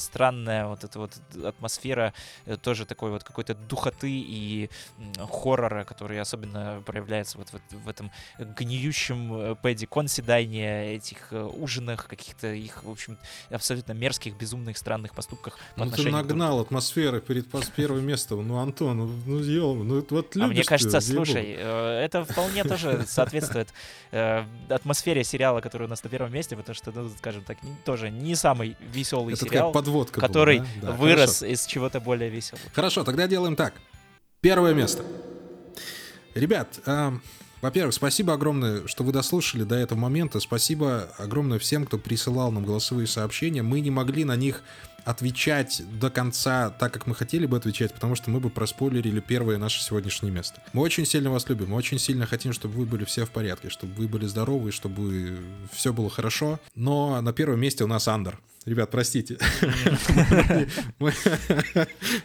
[0.08, 1.12] странная вот эта вот
[1.44, 2.12] атмосфера
[2.46, 4.70] э, тоже такой вот какой-то духоты и
[5.18, 12.06] хоррора, который особенно проявляется вот, вот в этом гниющем э, Пэдди Консидайне, этих э, ужинах,
[12.06, 13.18] каких-то их, в общем,
[13.50, 18.46] абсолютно мерзких, безумных, странных поступках по Ну ты нагнал атмосферы перед первым местом.
[18.48, 21.26] Ну, Антон, ну, ну, ё, ну вот А мне любишь ты, кажется, ей-богу.
[21.26, 23.68] слушай, это вполне тоже соответствует
[24.10, 28.34] атмосфере сериала, который у нас на первом месте, потому что, ну, скажем так, тоже не
[28.34, 29.44] самый веселый Это
[29.98, 30.66] подводка была, который да?
[30.82, 31.46] Да, вырос хорошо.
[31.46, 32.64] из чего-то более веселого.
[32.74, 33.74] Хорошо, тогда делаем так.
[34.40, 35.04] Первое место.
[36.34, 37.18] Ребят, а,
[37.60, 40.38] во-первых, спасибо огромное, что вы дослушали до этого момента.
[40.38, 43.62] Спасибо огромное всем, кто присылал нам голосовые сообщения.
[43.62, 44.62] Мы не могли на них
[45.04, 49.56] отвечать до конца так, как мы хотели бы отвечать, потому что мы бы проспойлерили первое
[49.56, 50.62] наше сегодняшнее место.
[50.72, 53.70] Мы очень сильно вас любим, мы очень сильно хотим, чтобы вы были все в порядке,
[53.70, 55.38] чтобы вы были здоровы, чтобы
[55.72, 56.60] все было хорошо.
[56.74, 58.38] Но на первом месте у нас Андер.
[58.64, 59.38] Ребят, простите.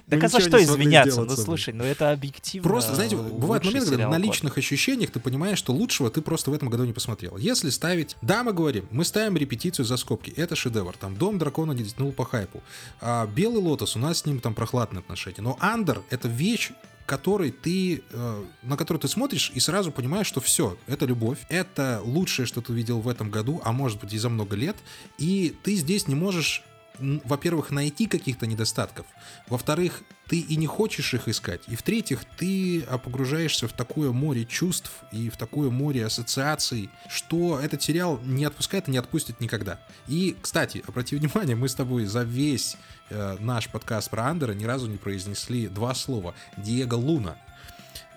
[0.10, 1.24] Так а за что извиняться?
[1.24, 2.70] Ну слушай, ну это объективно.
[2.70, 6.54] Просто, знаете, бывают моменты, когда на личных ощущениях ты понимаешь, что лучшего ты просто в
[6.54, 7.38] этом году не посмотрел.
[7.38, 8.16] Если ставить...
[8.22, 10.32] Да, мы говорим, мы ставим репетицию за скобки.
[10.32, 10.96] Это шедевр.
[10.98, 12.62] Там Дом дракона не тянул по хайпу.
[13.02, 15.42] А Белый лотос, у нас с ним там прохладные отношения.
[15.42, 16.72] Но Андер— это вещь,
[17.06, 22.02] которой ты, э, на которую ты смотришь и сразу понимаешь, что все, это любовь, это
[22.04, 24.76] лучшее, что ты увидел в этом году, а может быть и за много лет,
[25.18, 26.64] и ты здесь не можешь
[27.00, 29.06] во-первых, найти каких-то недостатков,
[29.48, 34.46] во-вторых, ты и не хочешь их искать, и в-третьих, ты а, погружаешься в такое море
[34.46, 39.80] чувств и в такое море ассоциаций, что этот сериал не отпускает и не отпустит никогда.
[40.08, 42.78] И, кстати, обрати внимание, мы с тобой за весь
[43.10, 46.34] э, наш подкаст про Андера ни разу не произнесли два слова.
[46.58, 47.38] Диего Луна.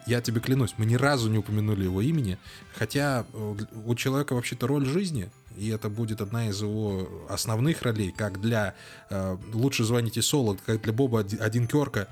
[0.06, 2.38] Я тебе клянусь, мы ни разу не упомянули его имени,
[2.76, 8.12] хотя э, у человека вообще-то роль жизни, и это будет одна из его основных ролей,
[8.16, 8.74] как для
[9.10, 12.08] э, «Лучше звоните Соло», как для Боба Оди- Одинкерка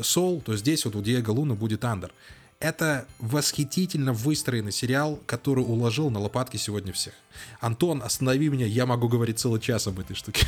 [0.00, 2.12] Сол, то здесь вот у Диего Луна будет Андер.
[2.60, 7.14] Это восхитительно выстроенный сериал, который уложил на лопатки сегодня всех.
[7.60, 10.46] Антон, останови меня, я могу говорить целый час об этой штуке.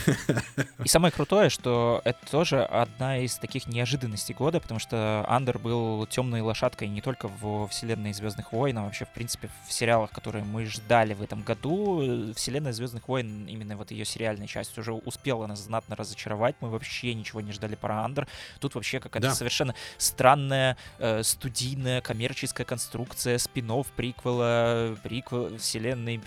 [0.84, 6.06] И самое крутое, что это тоже одна из таких неожиданностей года, потому что Андер был
[6.06, 10.44] темной лошадкой не только в вселенной Звездных войн, а вообще, в принципе, в сериалах, которые
[10.44, 12.32] мы ждали в этом году.
[12.34, 16.56] Вселенная Звездных войн, именно вот ее сериальная часть, уже успела нас знатно разочаровать.
[16.60, 18.26] Мы вообще ничего не ждали про Андер.
[18.60, 19.34] Тут вообще какая-то Да.
[19.34, 26.18] совершенно странная, э, студийная, коммерческая конструкция спинов приквела, приквел, вселенной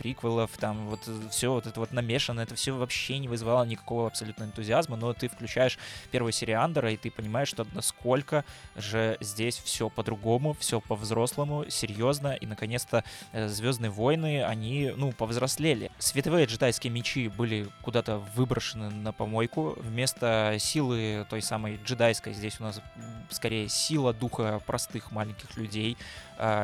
[0.48, 4.46] приквелов, там вот все вот это вот намешано, это все вообще не вызывало никакого абсолютно
[4.46, 5.78] энтузиазма, но ты включаешь
[6.12, 8.44] первую серию Андера, и ты понимаешь, что насколько
[8.76, 13.04] же здесь все по-другому, все по-взрослому, серьезно, и наконец-то
[13.34, 15.92] э, Звездные войны, они, ну, повзрослели.
[16.00, 22.64] Световые джедайские мечи были куда-то выброшены на помойку, вместо силы той самой джедайской здесь у
[22.64, 22.82] нас
[23.30, 25.98] скорее сила духа простых маленьких людей,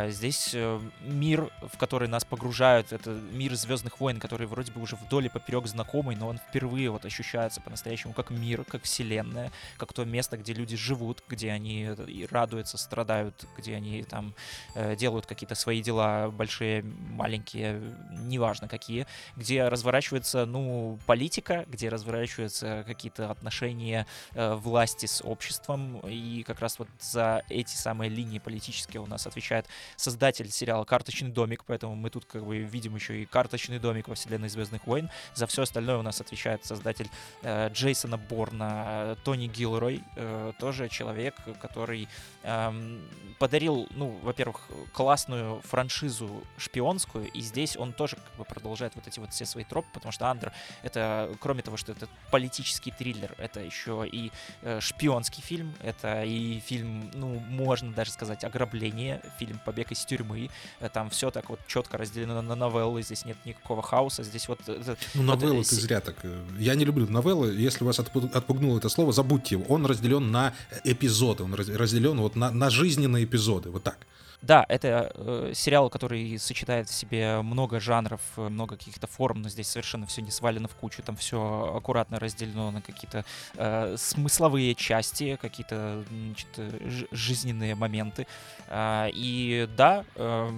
[0.10, 4.95] здесь э, мир, в который нас погружают, это мир Звездных войн, который вроде бы уже
[4.95, 9.94] вдоль и поперек знакомый, но он впервые вот ощущается по-настоящему как мир, как вселенная, как
[9.94, 14.36] то место, где люди живут, где они э, радуются, страдают, где они там
[14.76, 17.82] э, делают какие-то свои дела, большие, маленькие,
[18.12, 24.06] неважно какие, где разворачивается, ну, политика, где разворачиваются какие-то отношения
[24.36, 29.62] власти с обществом, и как раз вот за эти самые линии политические у нас отвечает
[29.64, 34.07] играет создатель сериала «Карточный домик», поэтому мы тут как бы видим еще и «Карточный домик»
[34.07, 35.10] во вселенной «Звездных войн».
[35.34, 37.10] За все остальное у нас отвечает создатель
[37.41, 42.07] э, Джейсона Борна, э, Тони Гилрой, э, тоже человек, который
[42.44, 42.99] э,
[43.40, 44.61] подарил, ну, во-первых,
[44.94, 49.64] классную франшизу шпионскую, и здесь он тоже как бы продолжает вот эти вот все свои
[49.64, 50.52] тропы, потому что Андер—
[50.84, 54.31] это, кроме того, что это политический триллер, это еще и
[54.61, 60.05] э, шпионский фильм, это и фильм, ну, можно даже сказать, ограбление, фильм фильм «Побег из
[60.05, 60.49] тюрьмы».
[60.80, 64.59] Э, там все так вот четко разделено на новеллы, здесь нет никакого хаоса, здесь вот...
[64.67, 66.15] Э, ну, новеллы вот, ты зря так...
[66.23, 69.65] Э, я не люблю новеллы, если вас отпугнуло это слово, забудьте его.
[69.73, 70.53] Он разделен на
[70.84, 73.97] эпизоды, он разделен вот на, на жизненные эпизоды, вот так.
[74.44, 79.70] Да, это э, сериал, который сочетает в себе много жанров, много каких-то форм, но здесь
[79.70, 83.24] совершенно все не свалено в кучу, там все аккуратно разделено на какие-то
[83.56, 88.28] э, смысловые части, какие-то значит, жизненные моменты.
[88.68, 90.52] Э, и да, э,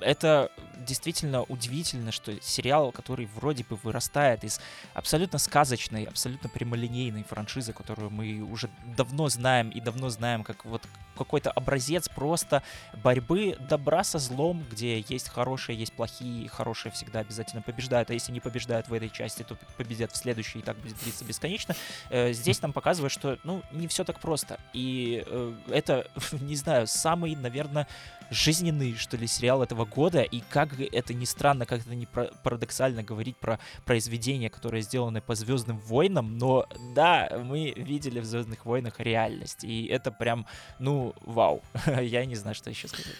[0.00, 0.50] это
[0.86, 4.60] действительно удивительно, что сериал, который вроде бы вырастает из
[4.94, 10.82] абсолютно сказочной, абсолютно прямолинейной франшизы, которую мы уже давно знаем и давно знаем как вот
[11.16, 12.62] какой-то образец просто
[13.04, 18.32] борьбы добра со злом, где есть хорошие, есть плохие, хорошие всегда обязательно побеждают, а если
[18.32, 21.76] не побеждают в этой части, то победят в следующей, и так будет длиться бесконечно.
[22.08, 24.58] Э, здесь нам показывают, что, ну, не все так просто.
[24.72, 27.86] И э, это, не знаю, самый, наверное,
[28.30, 33.02] жизненный, что ли, сериал этого года, и как это ни странно, как это не парадоксально
[33.02, 39.00] говорить про произведения, которые сделаны по Звездным войнам, но да, мы видели в Звездных войнах
[39.00, 40.46] реальность, и это прям,
[40.78, 41.62] ну, вау.
[42.00, 43.14] Я не знаю, что еще сказать.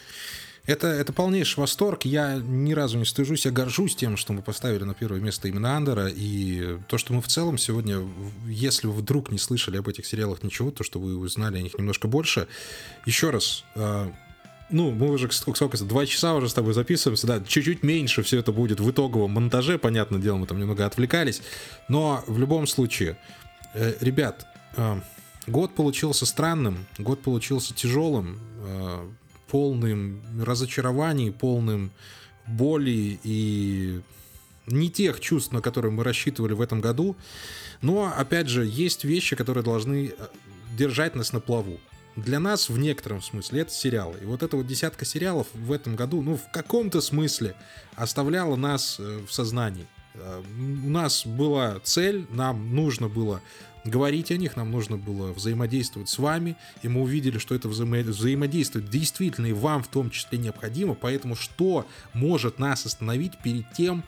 [0.66, 2.04] Это, это полнейший восторг.
[2.04, 5.76] Я ни разу не стыжусь, я горжусь тем, что мы поставили на первое место именно
[5.76, 6.08] Андера.
[6.08, 8.06] И то, что мы в целом сегодня,
[8.46, 11.76] если вы вдруг не слышали об этих сериалах ничего, то, что вы узнали о них
[11.78, 12.46] немножко больше,
[13.06, 14.12] еще раз, а,
[14.70, 18.38] ну, мы уже сколько, сколько два часа уже с тобой записываемся, да, чуть-чуть меньше все
[18.38, 21.42] это будет в итоговом монтаже, понятное дело, мы там немного отвлекались,
[21.88, 23.18] но в любом случае,
[23.74, 25.00] э, ребят, э,
[25.46, 29.08] год получился странным, год получился тяжелым, э,
[29.48, 31.90] полным разочарований, полным
[32.46, 34.00] боли и
[34.66, 37.16] не тех чувств, на которые мы рассчитывали в этом году,
[37.82, 40.26] но, опять же, есть вещи, которые должны э,
[40.76, 41.80] держать нас на плаву
[42.20, 44.18] для нас в некотором смысле это сериалы.
[44.22, 47.54] И вот эта вот десятка сериалов в этом году, ну, в каком-то смысле
[47.96, 49.86] оставляла нас э, в сознании.
[50.14, 53.40] Э, у нас была цель, нам нужно было
[53.84, 58.84] говорить о них, нам нужно было взаимодействовать с вами, и мы увидели, что это взаимодействие
[58.84, 64.04] действительно и вам в том числе необходимо, поэтому что может нас остановить перед тем,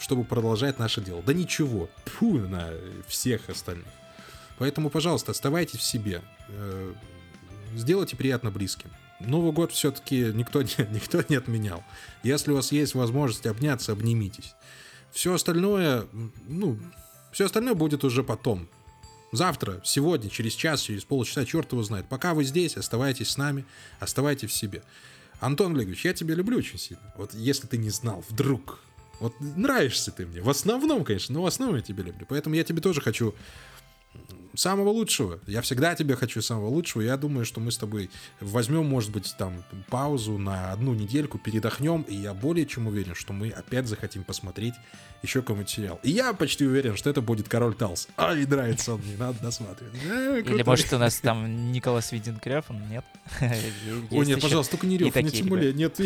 [0.00, 1.22] чтобы продолжать наше дело?
[1.22, 2.72] Да ничего, Фу, на
[3.06, 3.86] всех остальных.
[4.58, 6.20] Поэтому, пожалуйста, оставайтесь в себе.
[7.74, 8.90] Сделайте приятно близким.
[9.20, 11.82] Новый год все-таки никто, никто не отменял.
[12.22, 14.54] Если у вас есть возможность обняться, обнимитесь.
[15.12, 16.06] Все остальное,
[16.48, 16.78] ну,
[17.32, 18.68] все остальное будет уже потом.
[19.32, 22.06] Завтра, сегодня, через час, через полчаса, черт его знает.
[22.08, 23.64] Пока вы здесь, оставайтесь с нами,
[23.98, 24.82] оставайтесь в себе.
[25.40, 27.02] Антон Олегович, я тебя люблю очень сильно.
[27.16, 28.78] Вот если ты не знал, вдруг.
[29.20, 30.42] Вот нравишься ты мне.
[30.42, 32.26] В основном, конечно, но в основном я тебя люблю.
[32.28, 33.34] Поэтому я тебе тоже хочу
[34.54, 35.40] самого лучшего.
[35.46, 37.02] Я всегда тебе хочу самого лучшего.
[37.02, 38.10] Я думаю, что мы с тобой
[38.40, 43.32] возьмем, может быть, там паузу на одну недельку, передохнем, и я более чем уверен, что
[43.32, 44.74] мы опять захотим посмотреть
[45.22, 46.00] еще какой-нибудь сериал.
[46.02, 48.08] И я почти уверен, что это будет Король Талс.
[48.16, 49.94] Ай, нравится он мне, надо досматривать.
[50.04, 53.04] Э, Или может у нас там Николас Виндинг он нет?
[54.10, 55.98] О, нет, пожалуйста, только не Рёв, не тем более, нет,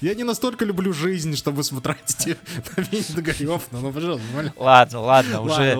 [0.00, 2.26] я не настолько люблю жизнь, чтобы смотреть
[2.76, 5.76] на Виндинга Рёфна, ну, пожалуйста, Ладно, ладно, уже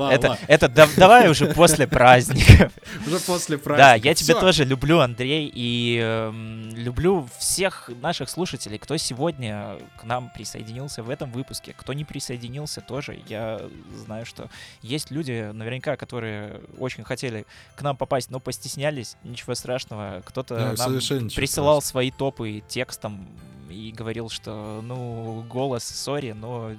[0.48, 2.72] это, давай уже после праздников.
[3.06, 3.72] Уже после праздников.
[3.82, 10.04] Да, я тебя тоже люблю, Андрей, и эм, люблю всех наших слушателей, кто сегодня к
[10.04, 13.18] нам присоединился в этом выпуске, кто не присоединился, тоже.
[13.28, 13.60] Я
[13.96, 14.48] знаю, что
[14.82, 19.16] есть люди, наверняка, которые очень хотели к нам попасть, но постеснялись.
[19.24, 20.22] Ничего страшного.
[20.24, 20.98] Кто-то нам
[21.34, 23.26] присылал свои топы текстом
[23.70, 26.72] и говорил, что, ну, голос, сори, но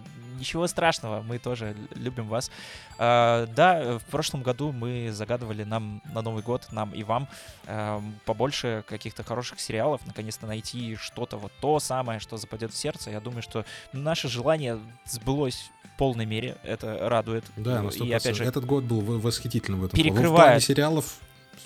[0.43, 2.51] ничего страшного, мы тоже любим вас.
[2.97, 7.29] А, да, в прошлом году мы загадывали нам на Новый год, нам и вам,
[7.65, 13.09] а, побольше каких-то хороших сериалов, наконец-то найти что-то вот то самое, что западет в сердце.
[13.09, 17.45] Я думаю, что наше желание сбылось в полной мере, это радует.
[17.55, 20.33] Да, на и опять же, этот год был восхитительным в этом перекрывает.
[20.33, 21.19] В плане сериалов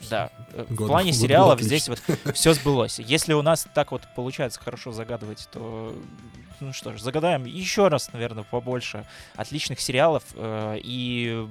[0.09, 0.29] да,
[0.69, 1.99] год, в плане сериалов здесь вот
[2.35, 2.99] все сбылось.
[2.99, 5.95] Если у нас так вот получается хорошо загадывать, то
[6.59, 9.05] ну что ж, загадаем еще раз, наверное, побольше
[9.35, 11.47] отличных сериалов э, и,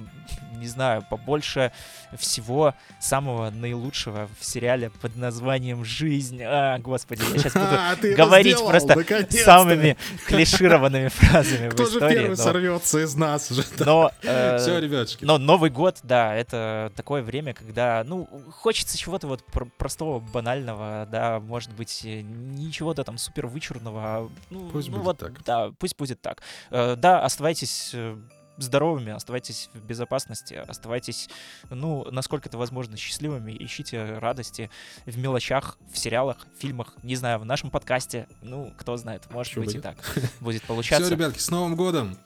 [0.55, 1.71] не знаю, побольше
[2.17, 6.41] всего самого наилучшего в сериале под названием «Жизнь».
[6.43, 12.13] А, господи, я сейчас буду а, говорить просто самыми клишированными фразами Кто в истории.
[12.15, 13.63] же первый сорвется из нас уже?
[13.79, 15.23] Но, э, Все, ребятушки.
[15.25, 19.43] Но Новый год, да, это такое время, когда, ну, хочется чего-то вот
[19.77, 25.43] простого, банального, да, может быть, ничего-то там супер вычурного, а, ну, Пусть будет вот, так.
[25.43, 26.41] да, пусть будет так.
[26.69, 28.17] Э, да, оставайтесь э,
[28.57, 31.29] здоровыми, оставайтесь в безопасности, оставайтесь,
[31.69, 34.69] ну, насколько это возможно, счастливыми, ищите радости
[35.05, 39.51] в мелочах, в сериалах, в фильмах, не знаю, в нашем подкасте, ну, кто знает, может
[39.51, 39.79] Что быть будет?
[39.79, 39.97] и так
[40.39, 41.05] будет получаться.
[41.05, 42.17] Все, ребятки, с Новым годом!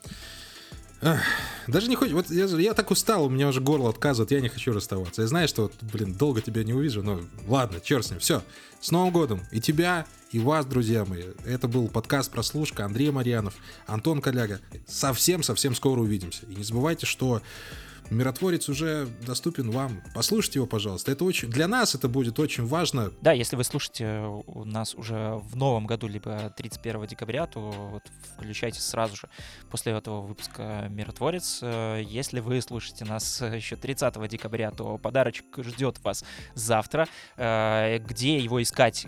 [1.66, 2.14] Даже не хочешь.
[2.14, 5.22] Вот я, я так устал, у меня уже горло отказывает, я не хочу расставаться.
[5.22, 8.20] Я знаю, что, вот, блин, долго тебя не увижу, но ладно, черт с ним.
[8.20, 8.42] Все.
[8.80, 9.40] С Новым годом!
[9.52, 11.24] И тебя, и вас, друзья мои.
[11.44, 12.84] Это был подкаст «Прослушка».
[12.84, 13.54] Андрей Марьянов,
[13.86, 14.60] Антон Коляга.
[14.86, 16.46] Совсем-совсем скоро увидимся.
[16.46, 17.42] И не забывайте, что
[18.12, 20.02] Миротворец уже доступен вам.
[20.14, 21.10] Послушайте его, пожалуйста.
[21.12, 23.12] Это очень для нас это будет очень важно.
[23.20, 24.24] Да, если вы слушаете
[24.64, 28.02] нас уже в новом году, либо 31 декабря, то вот
[28.34, 29.28] включайте сразу же
[29.70, 31.62] после этого выпуска Миротворец.
[31.62, 36.24] Если вы слушаете нас еще 30 декабря, то подарочек ждет вас
[36.54, 37.08] завтра.
[37.36, 39.06] Э, где его искать?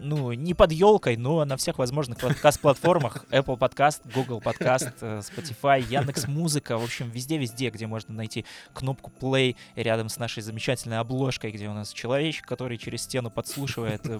[0.00, 3.24] Ну, не под елкой, но на всех возможных подкаст-платформах.
[3.30, 6.78] Apple Podcast, Google Podcast, э, Spotify, Яндекс Музыка.
[6.78, 11.72] В общем, везде-везде, где можно найти кнопку play рядом с нашей замечательной обложкой, где у
[11.72, 14.18] нас человечек, который через стену подслушивает э,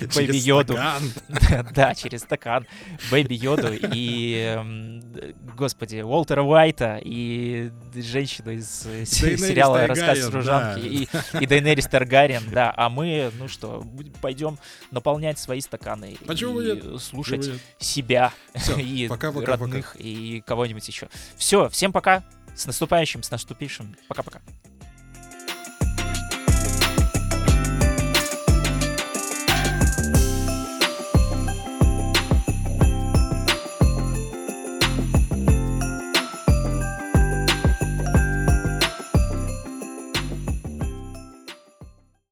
[0.00, 0.76] э, Бэйби Йоду.
[1.74, 2.66] Да, через стакан.
[3.10, 5.02] Бэйби Йоду и, эм,
[5.56, 11.08] господи, Уолтера Уайта и женщину из сериала «Рассказ служанки»
[11.40, 12.72] и Дейнерис Таргариен, да.
[12.76, 13.84] А мы, ну что,
[14.20, 14.58] пойдем
[14.90, 17.02] наполнять наполнять свои стаканы Почему и нет?
[17.02, 17.62] слушать Почему нет?
[17.78, 21.08] себя Все, и пока, пока, родных и кого-нибудь еще.
[21.36, 22.22] Все, всем пока.
[22.54, 23.96] С наступающим, с наступившим.
[24.08, 24.40] Пока-пока.